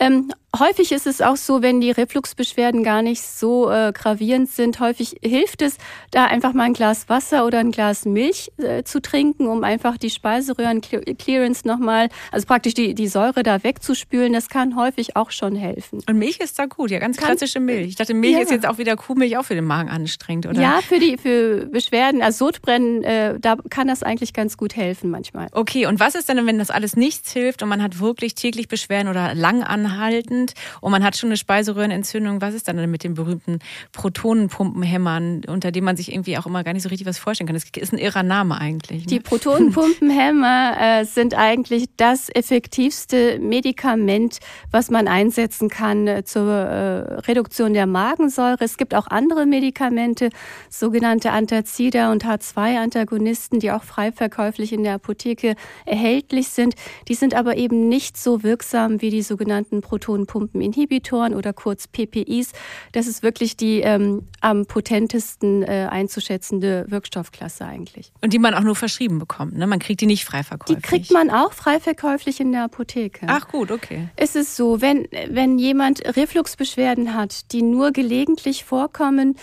Ähm, 0.00 0.32
häufig 0.58 0.92
ist 0.92 1.06
es 1.06 1.20
auch 1.20 1.36
so, 1.36 1.62
wenn 1.62 1.80
die 1.80 1.90
Refluxbeschwerden 1.90 2.82
gar 2.82 3.02
nicht 3.02 3.22
so 3.22 3.70
äh, 3.70 3.92
gravierend 3.92 4.50
sind, 4.50 4.80
häufig 4.80 5.16
hilft 5.22 5.62
es, 5.62 5.76
da 6.10 6.26
einfach 6.26 6.52
mal 6.52 6.64
ein 6.64 6.72
Glas 6.72 7.08
Wasser 7.08 7.46
oder 7.46 7.58
ein 7.58 7.70
Glas 7.70 8.04
Milch 8.04 8.50
äh, 8.58 8.82
zu 8.82 9.00
trinken, 9.00 9.46
um 9.46 9.64
einfach 9.64 9.96
die 9.96 10.10
Speiseröhren-Clearance 10.10 11.66
nochmal, 11.66 12.08
also 12.32 12.46
praktisch 12.46 12.74
die, 12.74 12.94
die 12.94 13.08
Säure 13.08 13.42
da 13.42 13.62
wegzuspülen. 13.62 14.32
Das 14.32 14.48
kann 14.48 14.76
häufig 14.76 15.16
auch 15.16 15.30
schon 15.30 15.54
helfen. 15.54 16.00
Und 16.08 16.18
Milch 16.18 16.40
ist 16.40 16.58
da 16.58 16.66
gut, 16.66 16.90
ja, 16.90 16.98
ganz 16.98 17.16
kann, 17.16 17.28
klassische 17.28 17.60
Milch. 17.60 17.88
Ich 17.88 17.96
dachte, 17.96 18.14
Milch 18.14 18.34
ja. 18.34 18.40
ist 18.40 18.50
jetzt 18.50 18.66
auch 18.66 18.78
wieder 18.78 18.96
Kuhmilch 18.96 19.36
auch 19.36 19.44
für 19.44 19.54
den 19.54 19.64
Magen 19.64 19.88
anstrengend, 19.88 20.46
oder? 20.46 20.60
Ja, 20.60 20.80
für 20.80 20.98
die 20.98 21.16
für 21.16 21.66
Beschwerden, 21.66 22.22
also 22.22 22.46
Sodbrennen, 22.46 23.02
äh, 23.04 23.38
da 23.40 23.56
kann 23.70 23.88
das 23.88 24.02
eigentlich 24.02 24.32
ganz 24.32 24.56
gut 24.56 24.76
helfen 24.76 25.10
manchmal. 25.10 25.48
Okay, 25.52 25.86
und 25.86 26.00
was 26.00 26.14
ist 26.14 26.28
denn, 26.28 26.44
wenn 26.46 26.58
das 26.58 26.70
alles 26.70 26.96
nichts 26.96 27.32
hilft 27.32 27.62
und 27.62 27.68
man 27.68 27.82
hat 27.82 28.00
wirklich 28.00 28.34
täglich 28.34 28.68
Beschwerden 28.68 29.08
oder 29.08 29.34
lang 29.34 29.62
anhalten? 29.62 29.83
Sind 29.84 30.54
und 30.80 30.90
man 30.90 31.02
hat 31.04 31.16
schon 31.16 31.28
eine 31.28 31.36
Speiseröhrenentzündung, 31.36 32.40
was 32.40 32.54
ist 32.54 32.68
dann 32.68 32.76
denn 32.76 32.90
mit 32.90 33.04
den 33.04 33.14
berühmten 33.14 33.58
Protonenpumpenhämmern, 33.92 35.42
unter 35.46 35.70
denen 35.70 35.84
man 35.84 35.96
sich 35.96 36.12
irgendwie 36.12 36.38
auch 36.38 36.46
immer 36.46 36.64
gar 36.64 36.72
nicht 36.72 36.82
so 36.82 36.88
richtig 36.88 37.06
was 37.06 37.18
vorstellen 37.18 37.46
kann? 37.46 37.54
Das 37.54 37.64
ist 37.64 37.92
ein 37.92 37.98
irrer 37.98 38.22
Name 38.22 38.60
eigentlich. 38.60 39.02
Ne? 39.02 39.06
Die 39.06 39.20
Protonenpumpenhämmer 39.20 40.76
äh, 40.80 41.04
sind 41.04 41.34
eigentlich 41.34 41.86
das 41.96 42.28
effektivste 42.28 43.38
Medikament, 43.38 44.38
was 44.70 44.90
man 44.90 45.08
einsetzen 45.08 45.68
kann 45.68 46.06
äh, 46.06 46.24
zur 46.24 46.50
äh, 46.50 47.20
Reduktion 47.20 47.74
der 47.74 47.86
Magensäure. 47.86 48.64
Es 48.64 48.76
gibt 48.76 48.94
auch 48.94 49.06
andere 49.08 49.46
Medikamente, 49.46 50.30
sogenannte 50.68 51.30
Antazida 51.30 52.12
und 52.12 52.24
H2-Antagonisten, 52.24 53.60
die 53.60 53.70
auch 53.70 53.82
frei 53.82 54.12
verkäuflich 54.12 54.72
in 54.72 54.82
der 54.82 54.94
Apotheke 54.94 55.54
erhältlich 55.84 56.48
sind. 56.48 56.74
Die 57.08 57.14
sind 57.14 57.34
aber 57.34 57.56
eben 57.56 57.88
nicht 57.88 58.16
so 58.16 58.42
wirksam 58.42 59.00
wie 59.00 59.10
die 59.10 59.22
sogenannten 59.22 59.73
Protonenpumpenhämmer. 59.80 60.54
Pumpeninhibitoren 60.54 61.34
oder 61.34 61.52
kurz 61.52 61.88
PPIs. 61.88 62.52
Das 62.92 63.06
ist 63.06 63.22
wirklich 63.22 63.56
die 63.56 63.80
ähm, 63.80 64.22
am 64.40 64.66
potentesten 64.66 65.62
äh, 65.62 65.88
einzuschätzende 65.90 66.86
Wirkstoffklasse 66.88 67.64
eigentlich. 67.64 68.12
Und 68.20 68.32
die 68.32 68.38
man 68.38 68.54
auch 68.54 68.60
nur 68.60 68.76
verschrieben 68.76 69.18
bekommt, 69.18 69.56
ne? 69.56 69.66
Man 69.66 69.78
kriegt 69.78 70.00
die 70.00 70.06
nicht 70.06 70.24
frei 70.24 70.42
verkäuflich. 70.42 70.78
Die 70.78 70.82
kriegt 70.82 71.10
man 71.12 71.30
auch 71.30 71.52
frei 71.52 71.80
verkäuflich 71.80 72.40
in 72.40 72.52
der 72.52 72.64
Apotheke. 72.64 73.26
Ach 73.28 73.48
gut, 73.48 73.70
okay. 73.70 74.08
Es 74.16 74.36
ist 74.36 74.56
so, 74.56 74.80
wenn, 74.80 75.08
wenn 75.28 75.58
jemand 75.58 76.02
Refluxbeschwerden 76.16 77.14
hat, 77.14 77.52
die 77.52 77.62
nur 77.62 77.92
gelegentlich 77.92 78.64
vorkommen, 78.64 79.36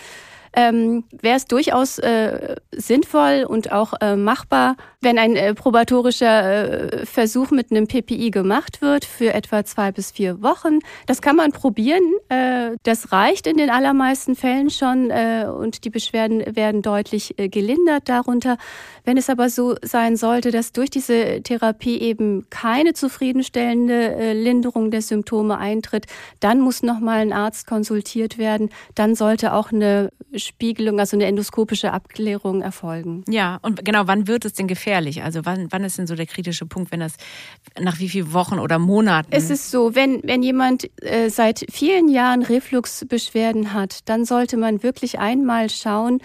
ähm, 0.54 1.04
wäre 1.20 1.36
es 1.36 1.46
durchaus 1.46 1.98
äh, 1.98 2.56
sinnvoll 2.72 3.44
und 3.48 3.72
auch 3.72 3.94
äh, 4.00 4.16
machbar, 4.16 4.76
wenn 5.00 5.18
ein 5.18 5.34
äh, 5.34 5.54
probatorischer 5.54 7.02
äh, 7.02 7.06
Versuch 7.06 7.50
mit 7.50 7.70
einem 7.70 7.86
PPI 7.86 8.30
gemacht 8.30 8.82
wird 8.82 9.04
für 9.04 9.32
etwa 9.32 9.64
zwei 9.64 9.92
bis 9.92 10.10
vier 10.12 10.42
Wochen. 10.42 10.78
Das 11.06 11.22
kann 11.22 11.36
man 11.36 11.52
probieren. 11.52 12.02
Äh, 12.28 12.76
das 12.82 13.12
reicht 13.12 13.46
in 13.46 13.56
den 13.56 13.70
allermeisten 13.70 14.36
Fällen 14.36 14.70
schon 14.70 15.10
äh, 15.10 15.46
und 15.46 15.84
die 15.84 15.90
Beschwerden 15.90 16.56
werden 16.56 16.82
deutlich 16.82 17.38
äh, 17.38 17.48
gelindert 17.48 18.08
darunter. 18.08 18.58
Wenn 19.04 19.16
es 19.16 19.28
aber 19.28 19.48
so 19.48 19.74
sein 19.82 20.16
sollte, 20.16 20.50
dass 20.50 20.72
durch 20.72 20.90
diese 20.90 21.42
Therapie 21.42 21.98
eben 21.98 22.46
keine 22.50 22.92
zufriedenstellende 22.92 24.14
äh, 24.14 24.32
Linderung 24.32 24.90
der 24.90 25.02
Symptome 25.02 25.58
eintritt, 25.58 26.06
dann 26.40 26.60
muss 26.60 26.82
nochmal 26.82 27.18
ein 27.20 27.32
Arzt 27.32 27.66
konsultiert 27.66 28.38
werden. 28.38 28.70
Dann 28.94 29.14
sollte 29.14 29.54
auch 29.54 29.72
eine 29.72 30.10
Spiegelung, 30.42 31.00
also 31.00 31.16
eine 31.16 31.26
endoskopische 31.26 31.92
Abklärung 31.92 32.62
erfolgen. 32.62 33.24
Ja, 33.28 33.58
und 33.62 33.84
genau, 33.84 34.06
wann 34.06 34.26
wird 34.26 34.44
es 34.44 34.52
denn 34.52 34.66
gefährlich? 34.66 35.22
Also 35.22 35.44
wann, 35.44 35.68
wann 35.70 35.84
ist 35.84 35.98
denn 35.98 36.06
so 36.06 36.14
der 36.14 36.26
kritische 36.26 36.66
Punkt, 36.66 36.92
wenn 36.92 37.00
das 37.00 37.14
nach 37.80 37.98
wie 37.98 38.08
vielen 38.08 38.32
Wochen 38.32 38.58
oder 38.58 38.78
Monaten? 38.78 39.28
Es 39.30 39.50
ist 39.50 39.70
so, 39.70 39.94
wenn, 39.94 40.20
wenn 40.24 40.42
jemand 40.42 40.90
äh, 41.02 41.28
seit 41.28 41.64
vielen 41.70 42.08
Jahren 42.08 42.42
Refluxbeschwerden 42.42 43.72
hat, 43.72 44.08
dann 44.08 44.24
sollte 44.24 44.56
man 44.56 44.82
wirklich 44.82 45.18
einmal 45.18 45.70
schauen, 45.70 46.20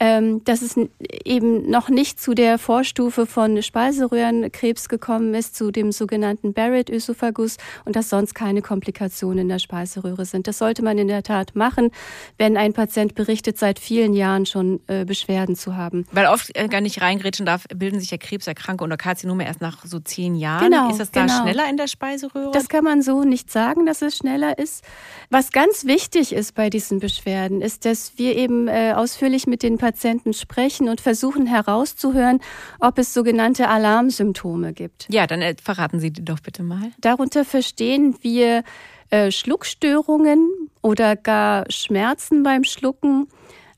ähm, 0.00 0.44
dass 0.44 0.62
es 0.62 0.76
eben 1.24 1.68
noch 1.70 1.88
nicht 1.88 2.20
zu 2.20 2.34
der 2.34 2.58
Vorstufe 2.58 3.26
von 3.26 3.62
Speiseröhrenkrebs 3.62 4.88
gekommen 4.88 5.34
ist, 5.34 5.56
zu 5.56 5.70
dem 5.70 5.92
sogenannten 5.92 6.52
Barrett-Ösophagus 6.52 7.56
und 7.84 7.96
dass 7.96 8.08
sonst 8.08 8.34
keine 8.34 8.62
Komplikationen 8.62 9.40
in 9.40 9.48
der 9.48 9.58
Speiseröhre 9.58 10.24
sind. 10.24 10.46
Das 10.46 10.58
sollte 10.58 10.82
man 10.82 10.98
in 10.98 11.08
der 11.08 11.22
Tat 11.22 11.56
machen, 11.56 11.90
wenn 12.36 12.56
ein 12.56 12.72
Patient 12.72 13.14
berichtet, 13.14 13.58
seit 13.58 13.78
vielen 13.78 14.14
Jahren 14.14 14.46
schon 14.46 14.80
äh, 14.86 15.04
Beschwerden 15.04 15.56
zu 15.56 15.76
haben. 15.76 16.06
Weil 16.12 16.26
oft 16.26 16.56
äh, 16.56 16.68
gar 16.68 16.80
nicht 16.80 17.00
reingrätschen 17.00 17.46
darf, 17.46 17.64
bilden 17.74 17.98
sich 17.98 18.10
ja 18.10 18.18
Krebserkrankungen 18.18 18.92
oder 18.92 18.96
Karzinome 18.96 19.46
erst 19.46 19.60
nach 19.60 19.84
so 19.84 19.98
zehn 19.98 20.36
Jahren. 20.36 20.70
Genau, 20.70 20.90
ist 20.90 21.00
das 21.00 21.10
da 21.10 21.22
genau. 21.22 21.42
schneller 21.42 21.68
in 21.68 21.76
der 21.76 21.88
Speiseröhre? 21.88 22.52
Das 22.52 22.68
kann 22.68 22.84
man 22.84 23.02
so 23.02 23.24
nicht 23.24 23.50
sagen, 23.50 23.86
dass 23.86 24.02
es 24.02 24.16
schneller 24.16 24.58
ist. 24.58 24.84
Was 25.30 25.50
ganz 25.50 25.86
wichtig 25.86 26.32
ist 26.32 26.54
bei 26.54 26.70
diesen 26.70 27.00
Beschwerden, 27.00 27.60
ist, 27.62 27.84
dass 27.84 28.12
wir 28.16 28.36
eben 28.36 28.68
äh, 28.68 28.92
ausführlich 28.94 29.46
mit 29.46 29.62
den 29.62 29.78
Patienten 29.78 29.87
Patienten 29.88 30.34
sprechen 30.34 30.90
und 30.90 31.00
versuchen 31.00 31.46
herauszuhören, 31.46 32.40
ob 32.78 32.98
es 32.98 33.14
sogenannte 33.14 33.68
Alarmsymptome 33.68 34.74
gibt. 34.74 35.06
Ja, 35.10 35.26
dann 35.26 35.40
äh, 35.40 35.54
verraten 35.62 35.98
Sie 35.98 36.10
die 36.10 36.22
doch 36.22 36.40
bitte 36.40 36.62
mal. 36.62 36.90
Darunter 37.00 37.46
verstehen 37.46 38.14
wir 38.20 38.64
äh, 39.08 39.30
Schluckstörungen 39.30 40.50
oder 40.82 41.16
gar 41.16 41.64
Schmerzen 41.70 42.42
beim 42.42 42.64
Schlucken, 42.64 43.28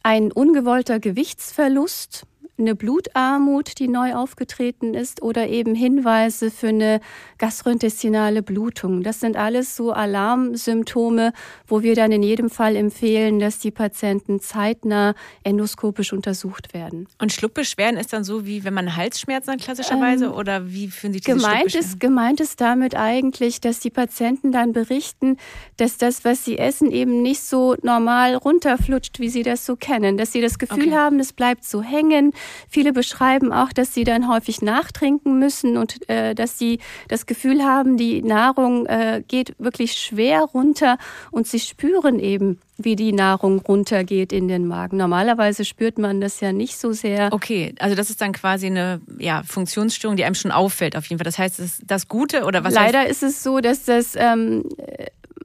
ein 0.02 0.32
ungewollter 0.32 0.98
Gewichtsverlust, 0.98 2.24
eine 2.60 2.74
Blutarmut, 2.74 3.78
die 3.78 3.88
neu 3.88 4.14
aufgetreten 4.14 4.94
ist, 4.94 5.22
oder 5.22 5.48
eben 5.48 5.74
Hinweise 5.74 6.50
für 6.50 6.68
eine 6.68 7.00
gastrointestinale 7.38 8.42
Blutung. 8.42 9.02
Das 9.02 9.20
sind 9.20 9.36
alles 9.36 9.76
so 9.76 9.92
Alarmsymptome, 9.92 11.32
wo 11.66 11.82
wir 11.82 11.94
dann 11.94 12.12
in 12.12 12.22
jedem 12.22 12.50
Fall 12.50 12.76
empfehlen, 12.76 13.40
dass 13.40 13.58
die 13.58 13.70
Patienten 13.70 14.40
zeitnah 14.40 15.14
endoskopisch 15.42 16.12
untersucht 16.12 16.74
werden. 16.74 17.08
Und 17.18 17.32
Schluckbeschwerden 17.32 17.98
ist 17.98 18.12
dann 18.12 18.24
so, 18.24 18.46
wie 18.46 18.64
wenn 18.64 18.74
man 18.74 18.96
Halsschmerzen 18.96 19.52
hat 19.52 19.60
klassischerweise 19.60 20.26
ähm, 20.26 20.32
oder 20.32 20.70
wie 20.70 20.88
fühlen 20.88 21.12
Sie 21.12 21.20
diese 21.20 21.36
gemeint 21.36 21.74
ist, 21.74 22.00
gemeint 22.00 22.40
ist 22.40 22.60
damit 22.60 22.94
eigentlich, 22.94 23.60
dass 23.60 23.80
die 23.80 23.90
Patienten 23.90 24.52
dann 24.52 24.72
berichten, 24.72 25.36
dass 25.76 25.98
das, 25.98 26.24
was 26.24 26.44
sie 26.44 26.58
essen, 26.58 26.90
eben 26.90 27.22
nicht 27.22 27.42
so 27.42 27.76
normal 27.82 28.34
runterflutscht, 28.34 29.18
wie 29.18 29.28
sie 29.28 29.42
das 29.42 29.64
so 29.66 29.76
kennen. 29.76 30.16
Dass 30.16 30.32
sie 30.32 30.40
das 30.40 30.58
Gefühl 30.58 30.88
okay. 30.88 30.96
haben, 30.96 31.20
es 31.20 31.32
bleibt 31.32 31.64
so 31.64 31.82
hängen. 31.82 32.32
Viele 32.68 32.92
beschreiben 32.92 33.52
auch, 33.52 33.72
dass 33.72 33.94
sie 33.94 34.04
dann 34.04 34.28
häufig 34.28 34.62
nachtrinken 34.62 35.38
müssen 35.38 35.76
und 35.76 36.08
äh, 36.08 36.34
dass 36.34 36.58
sie 36.58 36.78
das 37.08 37.26
Gefühl 37.26 37.62
haben, 37.62 37.96
die 37.96 38.22
Nahrung 38.22 38.86
äh, 38.86 39.22
geht 39.26 39.54
wirklich 39.58 39.92
schwer 39.92 40.42
runter 40.42 40.98
und 41.30 41.46
sie 41.46 41.60
spüren 41.60 42.18
eben, 42.18 42.58
wie 42.84 42.96
die 42.96 43.12
Nahrung 43.12 43.60
runtergeht 43.60 44.32
in 44.32 44.48
den 44.48 44.66
Magen. 44.66 44.96
Normalerweise 44.96 45.64
spürt 45.64 45.98
man 45.98 46.20
das 46.20 46.40
ja 46.40 46.52
nicht 46.52 46.78
so 46.78 46.92
sehr. 46.92 47.32
Okay, 47.32 47.74
also 47.78 47.94
das 47.94 48.10
ist 48.10 48.20
dann 48.20 48.32
quasi 48.32 48.66
eine 48.66 49.00
ja, 49.18 49.42
Funktionsstörung, 49.46 50.16
die 50.16 50.24
einem 50.24 50.34
schon 50.34 50.50
auffällt 50.50 50.96
auf 50.96 51.06
jeden 51.06 51.18
Fall. 51.18 51.24
Das 51.24 51.38
heißt, 51.38 51.58
das, 51.58 51.82
das 51.84 52.08
Gute 52.08 52.44
oder 52.44 52.64
was? 52.64 52.74
Leider 52.74 53.06
ist 53.06 53.22
es 53.22 53.42
so, 53.42 53.60
dass 53.60 53.84
das 53.84 54.14
ähm, 54.16 54.64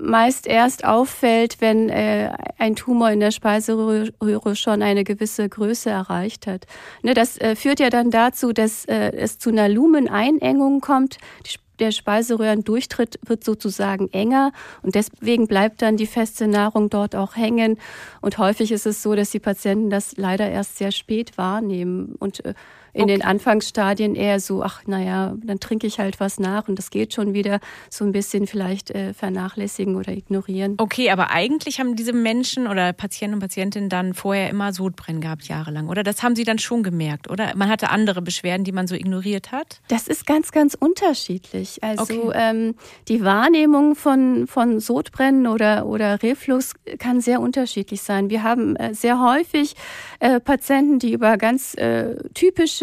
meist 0.05 0.47
erst 0.47 0.85
auffällt, 0.85 1.57
wenn 1.59 1.89
äh, 1.89 2.31
ein 2.57 2.75
Tumor 2.75 3.11
in 3.11 3.19
der 3.19 3.31
Speiseröhre 3.31 4.55
schon 4.55 4.81
eine 4.81 5.03
gewisse 5.03 5.49
Größe 5.49 5.89
erreicht 5.89 6.47
hat. 6.47 6.65
Ne, 7.03 7.13
das 7.13 7.37
äh, 7.37 7.55
führt 7.55 7.79
ja 7.79 7.89
dann 7.89 8.11
dazu, 8.11 8.53
dass 8.53 8.85
äh, 8.85 9.11
es 9.15 9.39
zu 9.39 9.49
einer 9.49 9.69
Lumeneinengung 9.69 10.81
kommt. 10.81 11.17
Die 11.45 11.59
der 11.79 11.91
Speiseröhrendurchtritt 11.91 13.19
wird 13.25 13.43
sozusagen 13.43 14.11
enger 14.11 14.51
und 14.81 14.95
deswegen 14.95 15.47
bleibt 15.47 15.81
dann 15.81 15.97
die 15.97 16.07
feste 16.07 16.47
Nahrung 16.47 16.89
dort 16.89 17.15
auch 17.15 17.35
hängen. 17.35 17.77
Und 18.21 18.37
häufig 18.37 18.71
ist 18.71 18.85
es 18.85 19.03
so, 19.03 19.15
dass 19.15 19.31
die 19.31 19.39
Patienten 19.39 19.89
das 19.89 20.17
leider 20.17 20.49
erst 20.49 20.77
sehr 20.77 20.91
spät 20.91 21.37
wahrnehmen 21.37 22.15
und 22.19 22.45
äh, 22.45 22.53
In 22.95 23.03
okay. 23.03 23.13
den 23.13 23.21
Anfangsstadien 23.23 24.15
eher 24.15 24.39
so, 24.39 24.63
ach 24.63 24.83
naja, 24.87 25.35
dann 25.43 25.59
trinke 25.59 25.85
ich 25.85 25.99
halt 25.99 26.21
was 26.21 26.39
nach 26.39 26.69
und 26.69 26.79
das 26.79 26.91
geht 26.91 27.13
schon 27.13 27.33
wieder 27.33 27.59
so 27.89 28.05
ein 28.05 28.13
bisschen 28.13 28.47
vielleicht 28.47 28.89
äh, 28.91 29.13
vernachlässigen 29.13 29.97
oder 29.97 30.13
ignorieren. 30.13 30.75
Okay, 30.77 31.09
aber 31.09 31.29
eigentlich 31.29 31.81
haben 31.81 31.97
diese 31.97 32.13
Menschen 32.13 32.67
oder 32.67 32.93
Patienten 32.93 33.33
und 33.33 33.41
Patientinnen 33.41 33.89
dann 33.89 34.13
vorher 34.13 34.49
immer 34.49 34.71
Sodbrennen 34.71 35.19
gehabt, 35.19 35.43
jahrelang, 35.49 35.89
oder? 35.89 36.03
Das 36.03 36.23
haben 36.23 36.37
sie 36.37 36.45
dann 36.45 36.57
schon 36.57 36.83
gemerkt, 36.83 37.29
oder? 37.29 37.53
Man 37.57 37.69
hatte 37.69 37.89
andere 37.89 38.21
Beschwerden, 38.21 38.63
die 38.63 38.71
man 38.71 38.87
so 38.87 38.95
ignoriert 38.95 39.51
hat? 39.51 39.81
Das 39.89 40.07
ist 40.07 40.25
ganz, 40.25 40.53
ganz 40.53 40.73
unterschiedlich. 40.73 41.83
Also 41.83 42.03
okay. 42.03 42.31
ähm, 42.33 42.75
die 43.09 43.23
Wahrnehmung 43.25 43.95
von, 43.95 44.47
von 44.47 44.79
Sodbrennen 44.79 45.47
oder, 45.47 45.85
oder 45.85 46.23
Reflux 46.23 46.73
kann 46.97 47.19
sehr 47.19 47.41
unterschiedlich 47.41 48.01
sein. 48.01 48.29
Wir 48.29 48.43
haben 48.43 48.77
äh, 48.77 48.93
sehr 48.93 49.21
häufig 49.21 49.75
äh, 50.19 50.39
Patienten, 50.39 50.99
die 50.99 51.11
über 51.11 51.37
ganz 51.37 51.75
äh, 51.75 52.15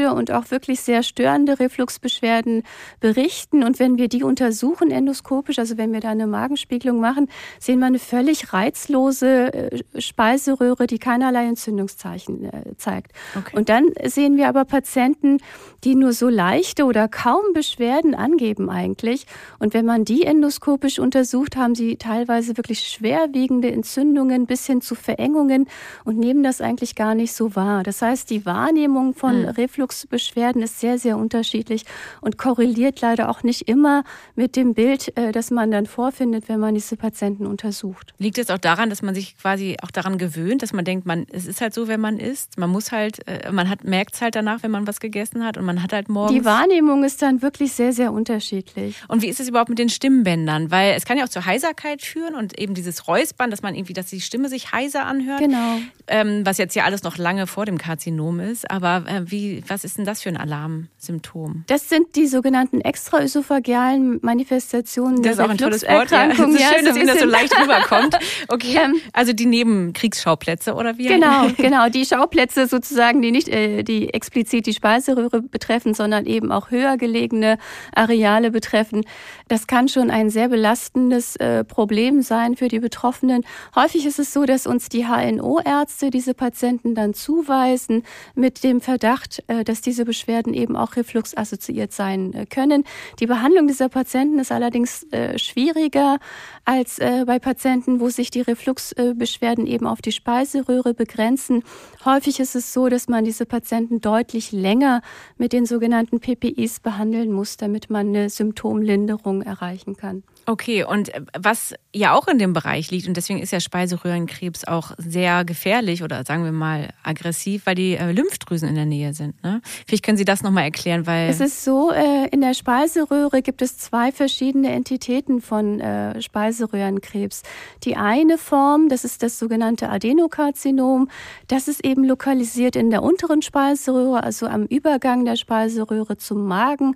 typische 0.03 0.15
und 0.15 0.31
auch 0.31 0.51
wirklich 0.51 0.81
sehr 0.81 1.03
störende 1.03 1.59
Refluxbeschwerden 1.59 2.63
berichten. 3.01 3.63
Und 3.63 3.79
wenn 3.79 3.99
wir 3.99 4.09
die 4.09 4.23
untersuchen 4.23 4.91
endoskopisch, 4.91 5.59
also 5.59 5.77
wenn 5.79 5.93
wir 5.93 6.01
da 6.01 6.11
eine 6.11 6.27
Magenspiegelung 6.27 7.01
machen, 7.01 7.29
sehen 7.59 7.79
wir 7.79 7.87
eine 7.87 7.99
völlig 7.99 8.53
reizlose 8.53 9.53
äh, 9.53 10.01
Speiseröhre, 10.01 10.87
die 10.87 10.99
keinerlei 10.99 11.47
Entzündungszeichen 11.47 12.45
äh, 12.45 12.77
zeigt. 12.77 13.13
Okay. 13.37 13.57
Und 13.57 13.69
dann 13.69 13.87
sehen 14.05 14.37
wir 14.37 14.49
aber 14.49 14.65
Patienten, 14.65 15.39
die 15.85 15.95
nur 15.95 16.13
so 16.13 16.29
leichte 16.29 16.85
oder 16.85 17.09
kaum 17.09 17.53
Beschwerden 17.55 18.15
angeben 18.15 18.71
eigentlich. 18.71 19.27
Und 19.59 19.75
wenn 19.75 19.85
man 19.85 20.05
die 20.05 20.23
endoskopisch 20.23 20.99
untersucht, 20.99 21.57
haben 21.57 21.75
sie 21.75 21.97
teilweise 21.97 22.57
wirklich 22.57 22.81
schwerwiegende 22.83 23.71
Entzündungen 23.71 24.47
bis 24.47 24.67
hin 24.67 24.81
zu 24.81 24.95
Verengungen 24.95 25.67
und 26.05 26.19
nehmen 26.19 26.43
das 26.43 26.61
eigentlich 26.61 26.95
gar 26.95 27.15
nicht 27.15 27.33
so 27.33 27.57
wahr. 27.57 27.83
Das 27.83 28.01
heißt, 28.01 28.31
die 28.31 28.47
Wahrnehmung 28.47 29.15
von 29.15 29.43
mhm. 29.43 29.49
Refluxbeschwerden 29.93 30.63
ist 30.63 30.81
sehr, 30.81 30.99
sehr 30.99 31.17
unterschiedlich 31.17 31.85
und 32.21 32.39
korreliert 32.39 33.01
leider 33.01 33.29
auch 33.29 33.43
nicht 33.43 33.69
immer 33.69 34.05
mit 34.35 34.57
dem 34.57 34.75
Bild, 34.75 35.17
äh, 35.17 35.33
das 35.33 35.51
man 35.51 35.71
dann 35.71 35.87
vorfindet, 35.87 36.49
wenn 36.49 36.61
man 36.61 36.75
diese 36.75 36.97
Patienten 36.97 37.47
untersucht. 37.47 38.15
Liegt 38.19 38.39
es 38.39 38.51
auch 38.51 38.59
daran, 38.59 38.91
dass 38.91 39.03
man 39.03 39.15
sich 39.15 39.37
quasi 39.37 39.77
auch 39.83 39.91
daran 39.91 40.19
gewöhnt, 40.19 40.63
dass 40.63 40.73
man 40.73 40.85
denkt, 40.85 41.07
man, 41.07 41.27
es 41.31 41.47
ist 41.47 41.61
halt 41.61 41.75
so, 41.75 41.89
wenn 41.89 42.01
man 42.01 42.19
isst. 42.19 42.59
Man 42.59 42.71
muss 42.71 42.93
halt, 42.93 43.27
äh, 43.29 43.53
man 43.53 43.69
hat, 43.69 43.85
merkt 43.85 44.15
es 44.15 44.23
halt 44.23 44.35
danach, 44.35 44.63
wenn 44.63 44.71
man 44.71 44.87
was 44.87 45.01
gegessen 45.01 45.45
hat 45.45 45.57
und 45.59 45.65
man 45.65 45.83
hat 45.83 45.93
halt 45.93 46.09
morgens. 46.09 46.39
Die 46.39 46.45
Wahrnehmung 46.45 47.05
ist 47.05 47.23
dann 47.23 47.43
wirklich 47.43 47.73
sehr, 47.73 47.93
sehr 47.93 48.13
unterschiedlich. 48.13 48.97
Und 49.09 49.23
wie 49.23 49.29
ist 49.29 49.41
es 49.41 49.49
überhaupt 49.49 49.69
mit 49.69 49.79
den 49.79 49.89
Stimmbändern? 49.89 50.71
Weil 50.71 50.95
es 50.95 51.05
kann 51.05 51.19
ja 51.19 51.25
auch 51.25 51.29
zur 51.29 51.45
Heiserkeit 51.45 52.03
führen 52.03 52.35
und 52.35 52.59
eben 52.59 52.75
dieses 52.75 53.09
Räuspern, 53.09 53.51
dass 53.51 53.63
man 53.63 53.75
irgendwie, 53.75 53.93
dass 53.93 54.07
die 54.07 54.21
Stimme 54.21 54.49
sich 54.49 54.73
heiser 54.73 55.05
anhört. 55.05 55.41
Genau. 55.41 55.79
Ähm, 56.09 56.45
was 56.45 56.59
jetzt 56.59 56.75
ja 56.75 56.85
alles 56.85 57.03
noch 57.03 57.17
lange 57.17 57.47
vor 57.47 57.65
dem 57.65 57.79
Karzinom 57.79 58.41
ist. 58.41 58.71
Aber 58.71 59.05
äh, 59.07 59.31
wie, 59.31 59.63
was 59.67 59.85
ist 59.85 59.99
denn 59.99 60.05
das 60.05 60.23
für 60.23 60.29
ein 60.29 60.37
Alarmsymptom? 60.37 61.65
Das 61.67 61.89
sind 61.89 62.17
die 62.17 62.27
sogenannten 62.27 62.81
extraösophagealen 62.81 64.19
Manifestationen 64.23 65.23
das 65.23 65.37
der 65.37 65.49
Refluxerkrankung. 65.49 66.53
Ja. 66.53 66.59
Das 66.59 66.61
ist 66.61 66.75
schön, 66.75 66.85
dass 66.87 66.97
Ihnen 66.97 67.07
das 67.07 67.21
so 67.21 67.27
leicht 67.27 67.55
rüberkommt. 67.59 68.19
Okay, 68.49 68.79
ähm, 68.83 68.97
also 69.13 69.33
die 69.33 69.47
Nebenkriegsschauplätze 69.47 70.75
oder 70.75 70.99
wie? 70.99 71.07
Genau, 71.07 71.49
genau. 71.57 71.89
Die 71.89 72.05
Schauplätze 72.05 72.67
sozusagen, 72.67 73.23
die 73.23 73.31
nicht 73.31 73.49
äh, 73.49 73.83
die 73.83 74.13
explizit 74.13 74.67
die 74.67 74.75
Speiseröhre 74.75 75.43
betreffen, 75.43 75.95
sondern 75.95 76.27
eben 76.27 76.53
auch 76.53 76.71
höher 76.71 76.97
gelegene 76.97 77.59
Areale 77.95 78.51
betreffen. 78.51 79.03
Das 79.49 79.67
kann 79.67 79.89
schon 79.89 80.11
ein 80.11 80.31
sehr 80.31 80.49
belastendes 80.49 81.37
äh, 81.37 81.65
Problem 81.65 82.23
sein 82.23 82.57
für 82.57 82.69
die 82.69 82.81
Betroffenen. 82.81 83.45
Häufig 83.75 84.07
ist 84.07 84.19
es 84.19 84.33
so, 84.33 84.45
dass 84.45 84.67
uns 84.67 84.89
die 84.89 85.07
HNO-Ärzte 85.07 86.02
diese 86.11 86.35
Patienten 86.35 86.95
dann 86.95 87.15
zuweisen 87.15 88.03
mit 88.35 88.65
dem 88.65 88.81
Verdacht, 88.81 89.43
äh, 89.47 89.65
dass 89.65 89.81
diese 89.81 90.05
Beschwerden 90.05 90.55
eben 90.55 90.77
auch 90.77 90.97
refluxassoziiert 90.97 91.93
sein 91.93 92.33
äh, 92.35 92.47
können. 92.47 92.85
Die 93.21 93.27
Behandlung 93.27 93.67
dieser 93.67 93.89
Patienten 93.89 94.39
ist 94.39 94.53
allerdings 94.53 95.05
äh, 95.13 95.39
schwieriger 95.39 96.19
als 96.65 97.01
bei 97.27 97.41
Patienten, 97.41 97.99
wo 97.99 98.09
sich 98.09 98.31
die 98.31 98.41
Refluxbeschwerden 98.41 99.67
eben 99.67 99.87
auf 99.87 100.01
die 100.01 100.13
Speiseröhre 100.13 100.95
begrenzen. 100.95 101.65
Häufig 102.05 102.39
ist 102.39 102.55
es 102.55 102.73
so, 102.73 102.89
dass 102.89 103.09
man 103.09 103.25
diese 103.25 103.47
Patienten 103.47 104.01
deutlich 104.01 104.53
länger 104.53 105.03
mit 105.37 105.53
den 105.53 105.67
sogenannten 105.67 106.21
PPIs 106.21 106.79
behandeln 106.79 107.33
muss, 107.33 107.57
damit 107.57 107.91
man 107.91 108.09
eine 108.09 108.31
Symptomlinderung 108.31 109.43
erreichen 109.43 109.97
kann. 109.97 110.23
Okay, 110.47 110.85
und 110.85 111.15
äh, 111.15 111.23
was 111.39 111.75
ja 111.95 112.15
auch 112.15 112.27
in 112.27 112.39
dem 112.39 112.53
Bereich 112.53 112.91
liegt, 112.91 113.07
und 113.07 113.17
deswegen 113.17 113.41
ist 113.41 113.53
ja 113.53 113.61
Speiseröhrenkrebs 113.61 114.65
auch 114.65 114.93
sehr 114.99 115.45
gefährlich 115.45 116.03
oder 116.03 116.25
sagen 116.25 116.45
wir 116.45 116.53
mal 116.53 116.89
aggressiv, 117.03 117.67
weil 117.67 117.75
die 117.75 117.95
äh, 117.95 118.13
Lymphdrüsen 118.13 118.69
in 118.69 118.75
der 118.75 118.87
Nähe 118.87 119.15
sind. 119.15 119.41
Ne? 119.43 119.61
Vielleicht 119.87 120.05
können 120.05 120.19
Sie 120.19 120.25
das 120.25 120.43
nochmal 120.43 120.65
erklären, 120.65 121.07
weil. 121.07 121.29
Es 121.29 121.41
ist 121.41 121.65
so, 121.65 121.93
äh, 121.93 122.29
in 122.31 122.41
der 122.41 122.55
Speiseröhre 122.55 123.43
gibt 123.43 123.63
es 123.63 123.79
zwei 123.79 124.11
verschiedene 124.11 124.73
Entitäten 124.73 125.41
von 125.41 125.83
Speiseröhrenkrebs. 126.21 127.43
Die 127.85 127.97
eine 127.97 128.39
Form, 128.39 128.89
das 128.89 129.05
ist 129.05 129.23
das 129.23 129.39
sogenannte 129.39 129.89
Adenokarzinom, 129.89 131.09
das 131.49 131.69
ist 131.69 131.85
eben 131.85 132.05
lokalisiert 132.05 132.77
in 132.77 132.91
der 132.91 133.03
unteren 133.03 133.43
Speiseröhre, 133.43 134.23
also 134.23 134.47
am 134.47 134.65
Übergang 134.65 135.25
der 135.25 135.37
Speiseröhre 135.37 136.17
zum 136.17 136.47
Magen 136.47 136.95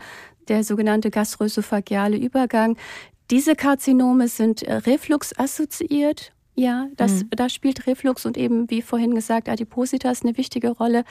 der 0.49 0.65
sogenannte 0.65 1.11
gastroesophageale 1.11 2.17
Übergang. 2.17 2.77
Diese 3.31 3.57
Karzinome 3.57 4.29
sind 4.29 4.62
äh, 4.62 4.75
refluxassoziiert 4.75 6.33
ja, 6.59 6.88
das, 6.97 7.25
mhm. 7.25 7.31
da 7.33 7.51
spielt 7.51 7.87
Reflux 7.87 8.25
und 8.25 8.38
eben, 8.38 8.71
wie 8.71 8.81
vorhin 8.81 9.14
gesagt, 9.14 9.47
Adipositas 9.47 10.23
eine 10.23 10.38
wichtige 10.38 10.71
Rolle. 10.71 11.05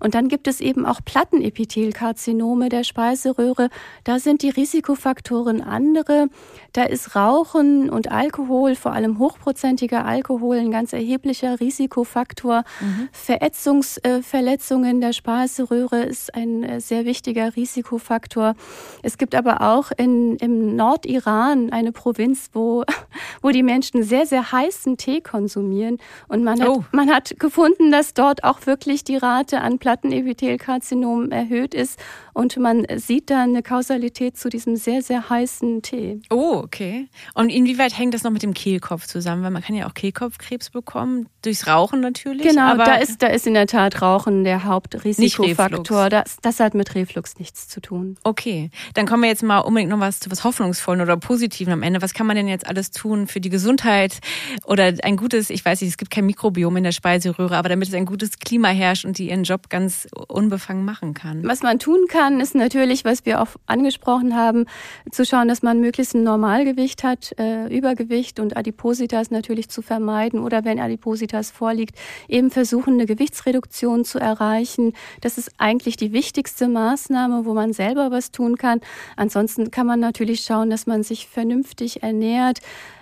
Und 0.00 0.16
dann 0.16 0.26
gibt 0.26 0.48
es 0.48 0.60
eben 0.60 0.84
auch 0.86 0.98
Plattenepithelkarzinome 1.04 2.68
der 2.68 2.82
Speiseröhre. 2.82 3.70
Da 4.02 4.18
sind 4.18 4.42
die 4.42 4.50
Risikofaktoren 4.50 5.62
andere. 5.62 6.26
Da 6.72 6.82
ist 6.82 7.14
Rauchen 7.14 7.90
und 7.90 8.10
Alkohol, 8.10 8.74
vor 8.74 8.92
allem 8.92 9.20
hochprozentiger 9.20 10.04
Alkohol, 10.04 10.56
ein 10.58 10.72
ganz 10.72 10.92
erheblicher 10.92 11.60
Risikofaktor. 11.60 12.64
Mhm. 12.80 13.08
Verätzungsverletzungen 13.12 15.00
der 15.00 15.12
Speiseröhre 15.12 16.02
ist 16.02 16.34
ein 16.34 16.64
äh, 16.64 16.80
sehr 16.80 17.04
wichtiger 17.04 17.54
Risikofaktor. 17.54 18.56
Es 19.04 19.16
gibt 19.16 19.36
aber 19.36 19.60
auch 19.60 19.92
in, 19.96 20.38
im 20.38 20.74
Nordiran 20.74 21.70
eine 21.70 21.92
Provinz, 21.92 22.50
wo, 22.52 22.82
wo 23.42 23.50
die 23.50 23.62
Menschen 23.62 24.02
sehr, 24.02 24.26
sehr 24.26 24.50
heiß 24.50 24.87
heißen 24.88 24.96
Tee 24.96 25.20
konsumieren. 25.20 25.98
Und 26.28 26.44
man 26.44 26.60
hat, 26.60 26.68
oh. 26.68 26.84
man 26.92 27.10
hat 27.10 27.38
gefunden, 27.38 27.90
dass 27.90 28.14
dort 28.14 28.44
auch 28.44 28.66
wirklich 28.66 29.04
die 29.04 29.16
Rate 29.16 29.60
an 29.60 29.78
Plattenepithelkarzinomen 29.78 31.30
erhöht 31.32 31.74
ist. 31.74 31.98
Und 32.32 32.56
man 32.56 32.86
sieht 32.96 33.30
da 33.30 33.42
eine 33.42 33.62
Kausalität 33.62 34.36
zu 34.36 34.48
diesem 34.48 34.76
sehr, 34.76 35.02
sehr 35.02 35.28
heißen 35.28 35.82
Tee. 35.82 36.20
Oh, 36.30 36.60
okay. 36.62 37.08
Und 37.34 37.50
inwieweit 37.50 37.98
hängt 37.98 38.14
das 38.14 38.22
noch 38.22 38.30
mit 38.30 38.42
dem 38.42 38.54
Kehlkopf 38.54 39.06
zusammen? 39.06 39.42
Weil 39.42 39.50
man 39.50 39.62
kann 39.62 39.74
ja 39.74 39.88
auch 39.88 39.94
Kehlkopfkrebs 39.94 40.70
bekommen, 40.70 41.28
durchs 41.42 41.66
Rauchen 41.66 42.00
natürlich. 42.00 42.46
Genau, 42.46 42.76
da, 42.76 42.94
ist, 42.94 43.22
da 43.22 43.26
ist 43.26 43.46
in 43.46 43.54
der 43.54 43.66
Tat 43.66 44.00
Rauchen 44.00 44.44
der 44.44 44.64
Hauptrisikofaktor. 44.64 46.08
Das, 46.10 46.36
das 46.40 46.60
hat 46.60 46.74
mit 46.74 46.94
Reflux 46.94 47.38
nichts 47.38 47.66
zu 47.66 47.80
tun. 47.80 48.16
Okay, 48.22 48.70
dann 48.94 49.06
kommen 49.06 49.24
wir 49.24 49.30
jetzt 49.30 49.42
mal 49.42 49.58
unbedingt 49.58 49.90
noch 49.90 49.98
was 49.98 50.20
zu 50.20 50.30
was 50.30 50.44
Hoffnungsvollen 50.44 51.00
oder 51.00 51.16
Positiven 51.16 51.72
am 51.72 51.82
Ende. 51.82 52.02
Was 52.02 52.14
kann 52.14 52.28
man 52.28 52.36
denn 52.36 52.46
jetzt 52.46 52.66
alles 52.66 52.92
tun 52.92 53.26
für 53.26 53.40
die 53.40 53.50
Gesundheit 53.50 54.20
oder 54.64 54.77
ein 54.78 55.16
gutes, 55.16 55.50
ich 55.50 55.64
weiß 55.64 55.80
nicht, 55.80 55.90
es 55.90 55.96
gibt 55.96 56.10
kein 56.10 56.26
Mikrobiom 56.26 56.76
in 56.76 56.84
der 56.84 56.92
Speiseröhre, 56.92 57.56
aber 57.56 57.68
damit 57.70 57.88
es 57.88 57.94
ein 57.94 58.06
gutes 58.06 58.38
Klima 58.38 58.68
herrscht 58.68 59.04
und 59.04 59.18
die 59.18 59.30
ihren 59.30 59.44
Job 59.44 59.70
ganz 59.70 60.06
unbefangen 60.28 60.84
machen 60.84 61.14
kann? 61.14 61.42
Was 61.44 61.62
man 61.62 61.78
tun 61.78 62.06
kann, 62.08 62.18
kann, 62.18 62.40
ist 62.40 62.54
natürlich, 62.54 63.04
was 63.04 63.24
wir 63.26 63.40
auch 63.40 63.48
angesprochen 63.66 64.34
haben, 64.34 64.66
zu 65.10 65.24
schauen, 65.24 65.46
dass 65.46 65.62
man 65.62 65.80
möglichst 65.80 66.14
ein 66.14 66.24
Normalgewicht 66.24 67.04
hat, 67.04 67.32
äh, 67.38 67.68
Übergewicht 67.68 68.40
und 68.40 68.56
Adipositas 68.56 69.30
natürlich 69.30 69.68
zu 69.68 69.82
vermeiden 69.82 70.40
oder 70.40 70.64
wenn 70.64 70.80
Adipositas 70.80 71.50
vorliegt, 71.50 71.96
eben 72.28 72.50
versuchen, 72.50 72.94
eine 72.94 73.06
Gewichtsreduktion 73.06 74.04
zu 74.04 74.18
erreichen. 74.18 74.94
Das 75.20 75.38
ist 75.38 75.52
eigentlich 75.58 75.96
die 75.96 76.12
wichtigste 76.12 76.66
Maßnahme, 76.66 77.44
wo 77.44 77.54
man 77.54 77.72
selber 77.72 78.10
was 78.10 78.32
tun 78.32 78.56
kann. 78.56 78.80
Ansonsten 79.16 79.70
kann 79.70 79.86
man 79.86 80.00
natürlich 80.00 80.40
schauen, 80.40 80.70
dass 80.70 80.86
man 80.86 81.02
sich 81.02 81.28
vernünftig 81.28 82.02
ernährt, 82.02 82.60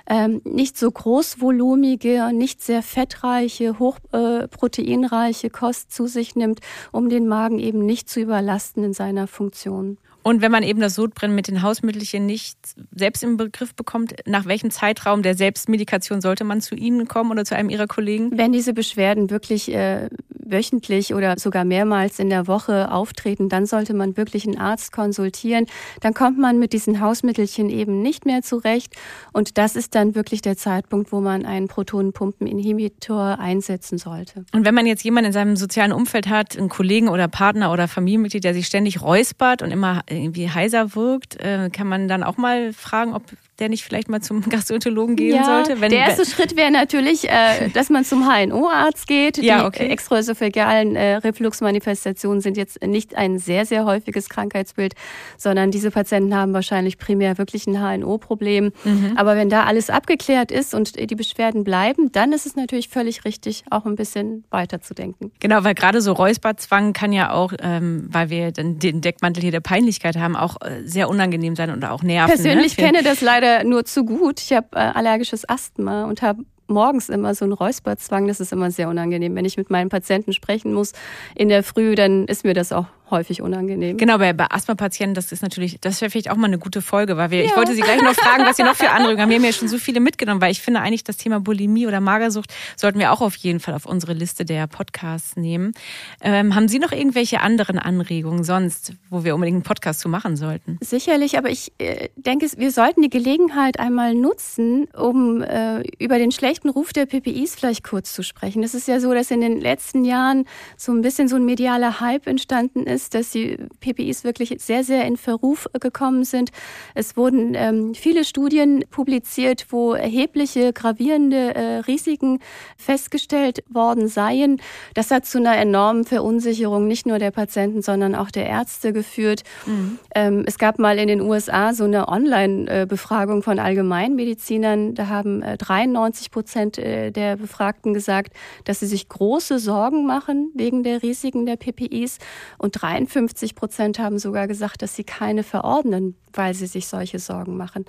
ähm, 0.09 0.41
nicht 0.45 0.79
so 0.79 0.91
großvolumige 0.91 2.31
nicht 2.33 2.63
sehr 2.63 2.83
fettreiche, 2.83 3.79
hochproteinreiche 3.79 5.47
äh, 5.49 5.51
Kost 5.51 5.93
zu 5.93 6.07
sich 6.07 6.37
nimmt, 6.37 6.61
um 6.93 7.09
den 7.09 7.27
Magen 7.27 7.59
eben 7.59 7.85
nicht 7.85 8.09
zu 8.09 8.21
überlasten 8.21 8.85
in 8.85 8.93
seiner 8.93 9.27
Funktion. 9.27 9.99
Und 10.27 10.43
wenn 10.43 10.51
man 10.51 10.65
eben 10.65 10.81
das 10.81 10.97
Sodbrennen 10.97 11.37
mit 11.37 11.47
den 11.47 11.63
Hausmittelchen 11.63 12.27
nicht 12.27 12.59
selbst 12.91 13.23
im 13.23 13.37
Begriff 13.37 13.77
bekommt, 13.77 14.17
nach 14.27 14.45
welchem 14.47 14.73
Zeitraum 14.73 15.23
der 15.23 15.37
Selbstmedikation 15.37 16.21
sollte 16.21 16.43
man 16.43 16.61
zu 16.61 16.75
Ihnen 16.75 17.07
kommen 17.07 17.31
oder 17.31 17.45
zu 17.45 17.55
einem 17.55 17.71
Ihrer 17.71 17.87
Kollegen? 17.87 18.37
Wenn 18.37 18.51
diese 18.51 18.73
Beschwerden 18.73 19.31
wirklich 19.31 19.73
äh, 19.73 20.09
wöchentlich 20.51 21.15
oder 21.15 21.39
sogar 21.39 21.65
mehrmals 21.65 22.19
in 22.19 22.31
der 22.31 22.47
Woche 22.47 22.91
auftreten, 22.91 23.49
dann 23.49 23.67
sollte 23.67 23.95
man 23.95 24.17
wirklich 24.17 24.47
einen 24.47 24.59
Arzt 24.59 24.93
konsultieren. 24.93 25.67
Dann 26.01 26.15
kommt 26.15 26.39
man 26.39 26.59
mit 26.59 26.73
diesen 26.73 27.01
Hausmittelchen 27.01 27.71
eben 27.71 28.03
nicht 28.03 28.27
mehr 28.27 28.43
zurecht. 28.43 28.95
Und 29.33 29.59
das 29.59 29.77
ist 29.77 29.95
dann 29.95 30.15
wirklich 30.15 30.43
der 30.43 30.57
Zeitpunkt, 30.57 31.13
wo 31.13 31.21
man 31.21 31.45
einen 31.45 31.69
Protonenpumpeninhibitor 31.69 33.39
einsetzen 33.39 33.99
sollte. 33.99 34.45
Und 34.53 34.65
wenn 34.65 34.75
man 34.75 34.87
jetzt 34.87 35.05
jemanden 35.05 35.27
in 35.29 35.33
seinem 35.33 35.57
sozialen 35.57 35.93
Umfeld 35.93 36.29
hat, 36.29 36.57
einen 36.57 36.69
Kollegen 36.69 37.09
oder 37.09 37.29
Partner 37.29 37.73
oder 37.73 37.89
Familienmitglied, 37.89 38.45
der 38.45 38.55
sich 38.55 38.67
ständig 38.67 39.03
räuspert 39.03 39.63
und 39.63 39.71
immer 39.71 40.03
irgendwie 40.09 40.51
heiser 40.51 40.95
wirkt, 40.95 41.41
äh, 41.41 41.71
kann 41.71 41.89
man 41.89 42.09
dann 42.09 42.23
auch 42.23 42.37
mal 42.37 42.73
fragen, 42.73 43.15
ob 43.15 43.23
der 43.59 43.69
nicht 43.69 43.85
vielleicht 43.85 44.09
mal 44.09 44.21
zum 44.21 44.43
Gastroenterologen 44.49 45.17
gehen 45.17 45.37
ja, 45.37 45.45
sollte? 45.45 45.81
Wenn, 45.81 45.91
der 45.91 46.01
erste 46.01 46.27
Schritt 46.27 46.57
wäre 46.57 46.71
natürlich, 46.71 47.29
äh, 47.29 47.69
dass 47.75 47.91
man 47.91 48.05
zum 48.05 48.29
HNO-Arzt 48.29 49.07
geht. 49.07 49.39
Ja, 49.39 49.67
okay. 49.67 49.87
Die 49.87 49.91
extraösophagealen 49.91 50.97
äh, 50.97 51.17
Refluxmanifestationen 51.17 52.41
sind 52.41 52.57
jetzt 52.57 52.85
nicht 52.85 53.17
ein 53.17 53.39
sehr, 53.39 53.67
sehr 53.67 53.85
häufiges 53.85 54.29
Krankheitsbild, 54.29 54.95
sondern 55.37 55.71
diese 55.71 55.91
Patienten 55.91 56.35
haben 56.35 56.53
wahrscheinlich 56.53 56.99
primär 56.99 57.39
wirklich 57.39 57.67
ein 57.67 57.81
HNO-Problem. 57.81 58.73
Mhm. 58.85 59.13
Aber 59.17 59.37
wenn 59.37 59.49
da 59.49 59.65
alles 59.65 59.91
abgeklärt 59.91 60.51
ist 60.51 60.75
und 60.75 60.97
die 60.99 61.15
Beschwerden 61.15 61.65
bleiben, 61.65 62.13
dann 62.13 62.33
ist 62.33 62.47
es 62.47 62.57
natürlich 62.57 62.89
völlig 62.89 63.25
richtig, 63.25 63.65
auch 63.71 63.87
ein 63.87 63.97
bisschen 63.97 64.45
weiterzudenken. 64.51 65.33
Genau, 65.41 65.65
weil 65.65 65.75
gerade 65.75 66.01
so 66.01 66.13
Räusperzwang 66.13 66.93
kann 66.93 67.13
ja 67.13 67.33
auch, 67.33 67.53
ähm, 67.61 68.09
weil 68.11 68.31
wir 68.31 68.53
dann 68.53 68.79
den 68.79 69.01
Deckmantel 69.01 69.43
hier 69.43 69.53
der 69.53 69.61
Peinlichkeit 69.61 70.17
haben, 70.17 70.37
auch 70.37 70.61
äh, 70.61 70.83
sehr 70.85 71.09
unangenehm 71.09 71.57
sein 71.57 71.71
und 71.71 71.85
auch 71.85 72.03
nerven. 72.03 72.35
Persönlich 72.35 72.77
ne? 72.77 72.85
kenne 72.85 73.03
das 73.03 73.21
leider 73.21 73.46
leider 73.47 73.65
nur 73.65 73.85
zu 73.85 74.05
gut. 74.05 74.41
Ich 74.41 74.53
habe 74.53 74.69
äh, 74.73 74.79
allergisches 74.79 75.49
Asthma 75.49 76.05
und 76.05 76.23
habe 76.23 76.43
morgens 76.69 77.09
immer 77.09 77.35
so 77.35 77.45
einen 77.45 77.53
Räusperzwang. 77.53 78.27
Das 78.27 78.41
ist 78.41 78.53
immer 78.53 78.71
sehr 78.71 78.89
unangenehm. 78.89 79.35
Wenn 79.35 79.45
ich 79.45 79.57
mit 79.57 79.71
meinen 79.71 79.89
Patienten 79.89 80.33
sprechen 80.33 80.73
muss 80.73 80.93
in 81.35 81.49
der 81.49 81.63
Früh, 81.63 81.95
dann 81.95 82.27
ist 82.27 82.45
mir 82.45 82.55
das 82.55 82.73
auch 82.73 82.87
häufig 83.11 83.41
unangenehm. 83.41 83.97
Genau, 83.97 84.19
bei, 84.19 84.33
bei 84.33 84.47
Asthma-Patienten, 84.51 85.15
das 85.15 85.31
ist 85.31 85.43
natürlich, 85.43 85.79
das 85.81 86.01
wäre 86.01 86.11
vielleicht 86.11 86.31
auch 86.31 86.37
mal 86.37 86.47
eine 86.47 86.59
gute 86.59 86.83
Folge, 86.83 87.17
weil 87.17 87.31
wir, 87.31 87.41
ja. 87.41 87.45
ich 87.47 87.57
wollte 87.57 87.75
Sie 87.75 87.81
gleich 87.81 88.03
noch 88.03 88.15
fragen, 88.15 88.45
was 88.45 88.57
Sie 88.57 88.65
noch 88.65 88.75
für 88.75 88.91
Anregungen 88.91 89.21
haben. 89.21 89.31
Wir 89.31 89.37
haben 89.37 89.45
ja 89.45 89.53
schon 89.53 89.69
so 89.69 89.79
viele 89.79 90.01
mitgenommen, 90.01 90.41
weil 90.41 90.51
ich 90.51 90.61
finde 90.61 90.81
eigentlich 90.81 91.05
das 91.05 91.17
Thema 91.17 91.41
Bulimie 91.41 91.87
oder 91.87 92.01
Magersucht 92.01 92.53
sollten 92.77 92.99
wir 92.99 93.13
auch 93.13 93.21
auf 93.21 93.37
jeden 93.37 93.61
Fall 93.61 93.75
auf 93.75 93.87
unsere 93.87 94.13
Liste 94.13 94.45
der 94.45 94.67
Podcasts 94.67 95.37
nehmen. 95.37 95.73
Ähm, 96.21 96.55
haben 96.55 96.69
Sie 96.69 96.79
noch 96.79 96.93
irgendwelche 96.93 97.41
anderen 97.41 97.79
Anregungen 97.79 98.43
sonst, 98.43 98.93
wo 99.09 99.25
wir 99.25 99.35
unbedingt 99.35 99.57
einen 99.57 99.63
Podcast 99.63 100.01
zu 100.01 100.09
machen 100.09 100.37
sollten? 100.37 100.79
Sicherlich, 100.81 101.39
aber 101.39 101.51
ich 101.51 101.73
äh, 101.79 102.09
denke, 102.17 102.47
wir 102.57 102.73
sollten 102.73 103.03
die 103.03 103.11
Gelegenheit 103.11 103.79
einmal 103.79 104.15
nutzen, 104.15 104.89
um 104.97 105.43
äh, 105.43 105.83
über 105.99 106.19
den 106.19 106.33
schlechten 106.33 106.69
Ruf 106.69 106.93
der 106.93 107.07
PPIs 107.07 107.55
vielleicht 107.55 107.85
kurz 107.85 108.15
zu 108.15 108.23
sprechen. 108.23 108.63
Es 108.63 108.75
ist 108.75 108.89
ja 108.89 108.99
so, 108.99 109.15
dass 109.15 109.31
in 109.31 109.41
den 109.41 109.61
letzten 109.61 110.05
Jahren 110.05 110.45
so 110.77 110.93
ein 110.93 111.03
bisschen 111.03 111.29
so 111.29 111.37
ein 111.37 111.45
medialer 111.45 112.01
Hype 112.01 112.27
entstanden 112.27 112.85
ist 112.85 112.96
ist, 112.97 113.15
dass 113.15 113.31
die 113.31 113.59
PPIs 113.81 114.25
wirklich 114.25 114.57
sehr, 114.59 114.83
sehr 114.83 115.05
in 115.05 115.17
Verruf 115.17 115.69
gekommen 115.79 116.25
sind. 116.25 116.51
Es 116.95 117.17
wurden 117.17 117.55
ähm, 117.55 117.95
viele 117.95 118.25
Studien 118.25 118.85
publiziert, 118.91 119.67
wo 119.71 119.93
erhebliche 119.93 120.73
gravierende 120.73 121.55
äh, 121.55 121.77
Risiken 121.81 122.41
festgestellt 122.77 123.63
worden 123.69 124.09
seien. 124.09 124.61
Das 124.95 125.11
hat 125.11 125.27
zu 125.27 125.39
einer 125.39 125.57
enormen 125.57 126.05
Verunsicherung 126.05 126.87
nicht 126.89 127.07
nur 127.07 127.19
der 127.19 127.31
Patienten, 127.31 127.83
sondern 127.83 128.15
auch 128.15 128.31
der 128.31 128.47
Ärzte 128.47 128.93
geführt. 128.93 129.43
Mhm. 129.67 129.99
Ähm, 130.15 130.45
es 130.47 130.59
gab 130.59 130.79
mal 130.79 130.99
in 130.99 131.09
den 131.09 131.21
USA 131.21 131.75
so 131.75 131.85
eine 131.85 132.09
Online-Befragung 132.09 133.43
von 133.43 133.59
Allgemeinmedizinern. 133.59 134.95
Da 134.95 135.09
haben 135.09 135.43
äh, 135.43 135.59
93 135.59 136.31
Prozent 136.31 136.79
äh, 136.79 137.11
der 137.11 137.37
Befragten 137.37 137.93
gesagt, 137.93 138.33
dass 138.65 138.81
sie 138.81 138.87
sich 138.87 139.09
große 139.09 139.59
Sorgen 139.59 140.07
machen 140.07 140.51
wegen 140.55 140.83
der 140.83 141.03
Risiken 141.03 141.45
der 141.45 141.57
PPIs 141.57 142.19
und 142.59 142.73
53 142.87 143.55
Prozent 143.55 143.99
haben 143.99 144.19
sogar 144.19 144.47
gesagt, 144.47 144.83
dass 144.83 144.95
sie 144.95 145.05
keine 145.05 145.43
verordnen, 145.43 146.17
weil 146.33 146.55
sie 146.55 146.67
sich 146.67 146.87
solche 146.87 147.19
Sorgen 147.19 147.57
machen. 147.57 147.85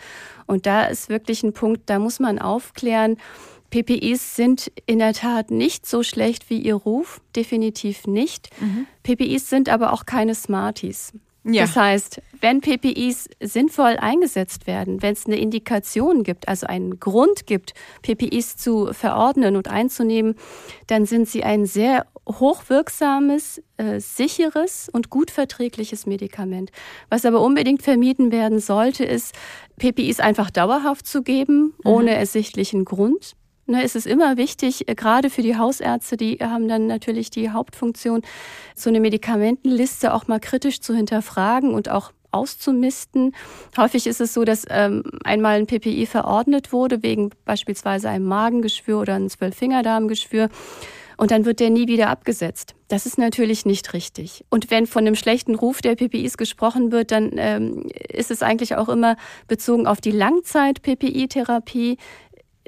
Und 0.46 0.66
da 0.66 0.86
ist 0.86 1.10
wirklich 1.10 1.44
ein 1.44 1.54
Punkt, 1.54 1.90
da 1.90 2.00
muss 2.00 2.20
man 2.20 2.40
aufklären. 2.40 3.18
PPIs 3.70 4.36
sind 4.36 4.72
in 4.86 5.00
der 5.00 5.14
Tat 5.14 5.52
nicht 5.52 5.86
so 5.86 6.02
schlecht 6.02 6.50
wie 6.50 6.60
ihr 6.60 6.76
Ruf, 6.76 7.22
definitiv 7.36 8.08
nicht. 8.08 8.50
Mhm. 8.60 8.88
PPIs 9.04 9.50
sind 9.50 9.70
aber 9.70 9.94
auch 9.94 10.06
keine 10.06 10.36
Smarties. 10.36 11.14
Ja. 11.44 11.62
Das 11.62 11.76
heißt, 11.78 12.22
wenn 12.42 12.60
PPIs 12.60 13.30
sinnvoll 13.40 13.98
eingesetzt 14.00 14.68
werden, 14.68 15.02
wenn 15.02 15.14
es 15.14 15.28
eine 15.28 15.38
Indikation 15.38 16.24
gibt, 16.24 16.48
also 16.48 16.68
einen 16.68 17.00
Grund 17.00 17.46
gibt, 17.46 17.74
PPIs 18.02 18.58
zu 18.58 18.94
verordnen 18.94 19.56
und 19.56 19.70
einzunehmen, 19.70 20.36
dann 20.88 21.06
sind 21.06 21.30
sie 21.30 21.44
ein 21.44 21.66
sehr 21.66 22.06
hochwirksames, 22.28 23.62
äh, 23.78 24.00
sicheres 24.00 24.90
und 24.92 25.10
gut 25.10 25.32
verträgliches 25.32 26.06
Medikament. 26.06 26.72
Was 27.10 27.26
aber 27.26 27.42
unbedingt 27.42 27.82
vermieden 27.82 28.32
werden 28.32 28.60
sollte, 28.60 29.06
ist, 29.06 29.34
PPIs 29.78 30.20
einfach 30.20 30.50
dauerhaft 30.50 31.08
zu 31.08 31.24
geben, 31.24 31.74
mhm. 31.84 31.92
ohne 31.92 32.16
ersichtlichen 32.16 32.86
Grund. 32.86 33.36
Ne, 33.70 33.84
es 33.84 33.96
ist 33.96 34.08
immer 34.08 34.38
wichtig, 34.38 34.88
äh, 34.88 34.96
gerade 34.96 35.30
für 35.30 35.42
die 35.42 35.58
Hausärzte, 35.58 36.16
die 36.16 36.38
haben 36.38 36.68
dann 36.68 36.88
natürlich 36.88 37.30
die 37.30 37.50
Hauptfunktion, 37.50 38.22
so 38.76 38.90
eine 38.90 39.02
Medikamentenliste 39.02 40.14
auch 40.14 40.28
mal 40.28 40.40
kritisch 40.40 40.80
zu 40.80 40.94
hinterfragen 40.96 41.74
und 41.74 41.90
auch 41.90 42.14
auszumisten. 42.32 43.36
Häufig 43.78 44.08
ist 44.08 44.22
es 44.22 44.34
so, 44.34 44.46
dass 44.46 44.66
ähm, 44.70 45.04
einmal 45.24 45.58
ein 45.58 45.68
PPI 45.68 46.06
verordnet 46.06 46.72
wurde, 46.72 47.04
wegen 47.04 47.32
beispielsweise 47.46 48.10
einem 48.10 48.26
Magengeschwür 48.26 49.00
oder 49.00 49.16
einem 49.16 49.30
Zwölffingerdarmgeschwür. 49.30 50.50
Und 51.18 51.32
dann 51.32 51.46
wird 51.46 51.60
der 51.60 51.72
nie 51.72 51.88
wieder 51.88 52.10
abgesetzt. 52.10 52.76
Das 52.88 53.06
ist 53.06 53.18
natürlich 53.18 53.66
nicht 53.66 53.94
richtig. 53.94 54.46
Und 54.50 54.70
wenn 54.70 54.86
von 54.86 55.06
einem 55.06 55.16
schlechten 55.16 55.56
Ruf 55.56 55.82
der 55.82 55.96
PPIs 55.96 56.38
gesprochen 56.38 56.92
wird, 56.92 57.12
dann 57.12 57.32
ähm, 57.38 57.90
ist 58.10 58.32
es 58.32 58.44
eigentlich 58.44 58.76
auch 58.76 58.88
immer 58.88 59.18
bezogen 59.48 59.88
auf 59.88 60.00
die 60.00 60.12
Langzeit-PPI-Therapie 60.12 61.98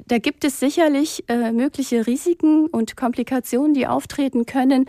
da 0.07 0.17
gibt 0.17 0.43
es 0.43 0.59
sicherlich 0.59 1.23
äh, 1.27 1.51
mögliche 1.51 2.07
Risiken 2.07 2.67
und 2.67 2.97
Komplikationen, 2.97 3.73
die 3.73 3.87
auftreten 3.87 4.45
können. 4.45 4.85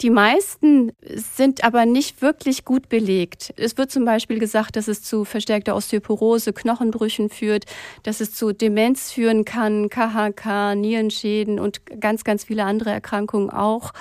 Die 0.00 0.10
meisten 0.10 0.92
sind 1.02 1.62
aber 1.62 1.84
nicht 1.84 2.22
wirklich 2.22 2.64
gut 2.64 2.88
belegt. 2.88 3.52
Es 3.56 3.76
wird 3.76 3.90
zum 3.90 4.06
Beispiel 4.06 4.38
gesagt, 4.38 4.76
dass 4.76 4.88
es 4.88 5.02
zu 5.02 5.26
verstärkter 5.26 5.76
Osteoporose, 5.76 6.54
Knochenbrüchen 6.54 7.28
führt, 7.28 7.66
dass 8.02 8.20
es 8.20 8.34
zu 8.34 8.52
Demenz 8.52 9.12
führen 9.12 9.44
kann, 9.44 9.90
KHK, 9.90 10.74
Nierenschäden 10.74 11.60
und 11.60 11.82
ganz, 12.00 12.24
ganz 12.24 12.44
viele 12.44 12.64
andere 12.64 12.88
Erkrankungen 12.90 13.50
auch. 13.50 13.92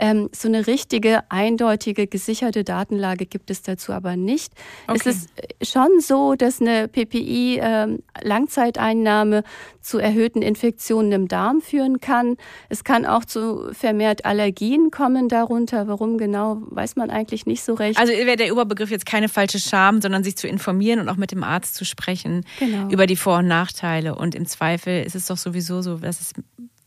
Ähm, 0.00 0.28
so 0.32 0.48
eine 0.48 0.66
richtige, 0.66 1.30
eindeutige, 1.30 2.08
gesicherte 2.08 2.64
Datenlage 2.64 3.26
gibt 3.26 3.50
es 3.50 3.62
dazu 3.62 3.92
aber 3.92 4.16
nicht. 4.16 4.52
Okay. 4.88 5.00
Es 5.04 5.06
ist 5.06 5.30
schon 5.72 6.00
so, 6.00 6.34
dass 6.34 6.60
eine 6.60 6.88
PPI-Langzeiteinnahme 6.88 9.36
ähm, 9.36 9.44
zu 9.80 9.98
erhöhten 10.04 10.42
Infektionen 10.42 11.10
im 11.12 11.28
Darm 11.28 11.62
führen 11.62 11.98
kann. 12.00 12.36
Es 12.68 12.84
kann 12.84 13.06
auch 13.06 13.24
zu 13.24 13.72
vermehrt 13.72 14.24
Allergien 14.24 14.90
kommen 14.90 15.28
darunter. 15.28 15.88
Warum 15.88 16.18
genau, 16.18 16.58
weiß 16.66 16.96
man 16.96 17.10
eigentlich 17.10 17.46
nicht 17.46 17.64
so 17.64 17.74
recht. 17.74 17.98
Also 17.98 18.12
wäre 18.12 18.36
der 18.36 18.50
Überbegriff 18.50 18.90
jetzt 18.90 19.06
keine 19.06 19.30
falsche 19.30 19.58
Scham, 19.58 20.02
sondern 20.02 20.22
sich 20.22 20.36
zu 20.36 20.46
informieren 20.46 21.00
und 21.00 21.08
auch 21.08 21.16
mit 21.16 21.32
dem 21.32 21.42
Arzt 21.42 21.74
zu 21.74 21.84
sprechen 21.84 22.44
genau. 22.58 22.90
über 22.90 23.06
die 23.06 23.16
Vor- 23.16 23.38
und 23.38 23.48
Nachteile. 23.48 24.14
Und 24.14 24.34
im 24.34 24.46
Zweifel 24.46 25.02
ist 25.02 25.14
es 25.14 25.26
doch 25.26 25.38
sowieso 25.38 25.80
so, 25.80 25.96
dass 25.96 26.20
es 26.20 26.32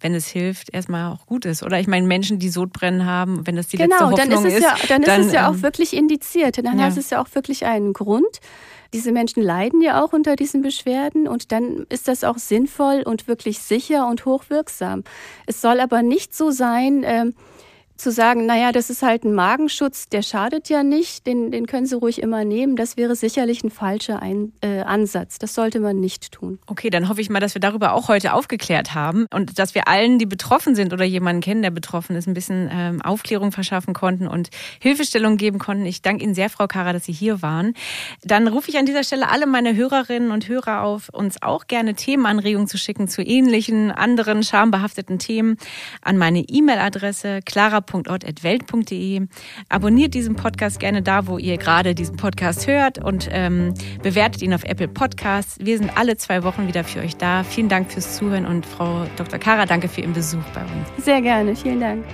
wenn 0.08 0.15
es 0.15 0.28
hilft, 0.28 0.74
erstmal 0.74 1.12
auch 1.12 1.26
gut 1.26 1.43
ist. 1.43 1.63
Oder 1.63 1.82
ich 1.82 1.88
meine, 1.88 2.08
Menschen, 2.08 2.39
die 2.39 2.48
Sodbrennen 2.48 3.06
haben, 3.06 3.46
wenn 3.46 3.58
das 3.58 3.67
die 3.67 3.76
genau, 3.76 4.10
letzte 4.10 4.24
Hoffnung 4.24 4.30
dann 4.30 4.46
ist, 4.46 4.54
es 4.54 4.60
ist, 4.60 4.63
ja, 4.63 4.76
dann, 4.88 5.02
dann 5.02 5.20
ist 5.20 5.28
es 5.28 5.34
ja 5.34 5.50
auch 5.50 5.54
ähm, 5.54 5.63
wirklich 5.63 5.93
indiziert. 5.93 6.58
Dann 6.58 6.80
ja. 6.80 6.86
hat 6.86 6.96
es 6.96 7.10
ja 7.10 7.22
auch 7.22 7.28
wirklich 7.34 7.65
einen 7.65 7.91
Grund. 7.91 8.39
Diese 8.93 9.12
Menschen 9.12 9.43
leiden 9.43 9.82
ja 9.82 10.02
auch 10.02 10.13
unter 10.13 10.38
diesen 10.38 10.62
Beschwerden 10.62 11.28
und 11.28 11.52
dann 11.52 11.86
ist 11.89 12.08
das 12.08 12.24
auch 12.24 12.38
sinnvoll 12.38 13.04
und 13.06 13.28
wirklich 13.28 13.60
sicher 13.60 14.08
und 14.08 14.24
hochwirksam. 14.24 15.04
Es 15.46 15.60
soll 15.60 15.82
aber 15.82 16.04
nicht 16.04 16.34
so 16.34 16.52
sein, 16.52 17.04
äh, 17.04 17.26
zu 17.97 18.12
sagen, 18.12 18.45
naja, 18.45 18.71
das 18.71 18.89
ist 18.89 19.01
halt 19.01 19.23
ein 19.23 19.33
Magenschutz, 19.33 20.07
der 20.10 20.21
schadet 20.21 20.69
ja 20.69 20.83
nicht, 20.83 21.25
den, 21.27 21.51
den 21.51 21.67
können 21.67 21.86
Sie 21.86 21.95
ruhig 21.95 22.21
immer 22.21 22.45
nehmen, 22.45 22.75
das 22.75 22.97
wäre 22.97 23.15
sicherlich 23.15 23.63
ein 23.63 23.71
falscher 23.71 24.21
ein 24.21 24.53
äh, 24.62 24.81
Ansatz. 24.81 25.39
Das 25.39 25.53
sollte 25.53 25.79
man 25.79 25.99
nicht 25.99 26.31
tun. 26.31 26.60
Okay, 26.67 26.89
dann 26.89 27.10
hoffe 27.10 27.21
ich 27.21 27.29
mal, 27.29 27.39
dass 27.39 27.55
wir 27.55 27.60
darüber 27.60 27.93
auch 27.93 28.07
heute 28.07 28.33
aufgeklärt 28.33 28.93
haben 28.93 29.25
und 29.33 29.60
dass 29.60 29.75
wir 29.75 29.88
allen, 29.88 30.19
die 30.19 30.25
betroffen 30.25 30.75
sind 30.75 30.93
oder 30.93 31.05
jemanden 31.05 31.41
kennen, 31.41 31.62
der 31.62 31.71
betroffen 31.71 32.15
ist, 32.15 32.27
ein 32.27 32.33
bisschen 32.33 32.69
ähm, 32.71 33.01
Aufklärung 33.01 33.51
verschaffen 33.51 33.93
konnten 33.93 34.27
und 34.27 34.49
Hilfestellung 34.79 35.38
geben 35.38 35.60
konnten. 35.60 35.86
Ich 35.86 36.01
danke 36.01 36.23
Ihnen 36.23 36.36
sehr, 36.36 36.49
Frau 36.49 36.67
Kara, 36.67 36.93
dass 36.93 37.05
Sie 37.05 37.13
hier 37.13 37.41
waren. 37.41 37.73
Dann 38.23 38.47
rufe 38.47 38.69
ich 38.69 38.77
an 38.77 38.86
dieser 38.86 39.03
Stelle 39.03 39.29
alle 39.29 39.47
meine 39.47 39.75
Hörerinnen 39.75 40.31
und 40.31 40.47
Hörer 40.47 40.83
auf, 40.83 41.10
uns 41.10 41.41
auch 41.41 41.67
gerne 41.67 41.95
Themenanregungen 41.95 42.67
zu 42.67 42.77
schicken 42.77 43.07
zu 43.07 43.21
ähnlichen, 43.21 43.91
anderen 43.91 44.43
schambehafteten 44.43 45.19
Themen 45.19 45.57
an 46.01 46.17
meine 46.17 46.39
E-Mail-Adresse 46.39 47.41
clara 47.45 47.81
www.welt.de. 47.88 49.28
Abonniert 49.69 50.13
diesen 50.13 50.36
Podcast 50.36 50.80
gerne 50.80 51.02
da, 51.02 51.28
wo 51.28 51.38
ihr 51.38 51.58
gerade 51.58 51.95
diesen 51.95 52.17
Podcast 52.17 52.67
hört 52.67 53.04
und 53.04 53.30
ähm, 53.32 53.73
bewertet 54.02 54.41
ihn 54.41 54.54
auf 54.54 54.63
Apple 54.63 54.88
Podcasts. 54.88 55.58
Wir 55.60 55.78
sind 55.78 55.97
alle 55.97 56.17
zwei 56.17 56.43
Wochen 56.43 56.67
wieder 56.67 56.84
für 56.84 57.00
euch 57.00 57.17
da. 57.17 57.43
Vielen 57.43 57.69
Dank 57.69 57.91
fürs 57.91 58.17
Zuhören 58.17 58.45
und 58.45 58.65
Frau 58.65 59.06
Dr. 59.17 59.39
Kara, 59.39 59.65
danke 59.65 59.88
für 59.88 60.02
Ihren 60.02 60.13
Besuch 60.13 60.43
bei 60.54 60.62
uns. 60.62 61.06
Sehr 61.06 61.21
gerne, 61.21 61.56
vielen 61.56 61.80
Dank. 61.80 62.06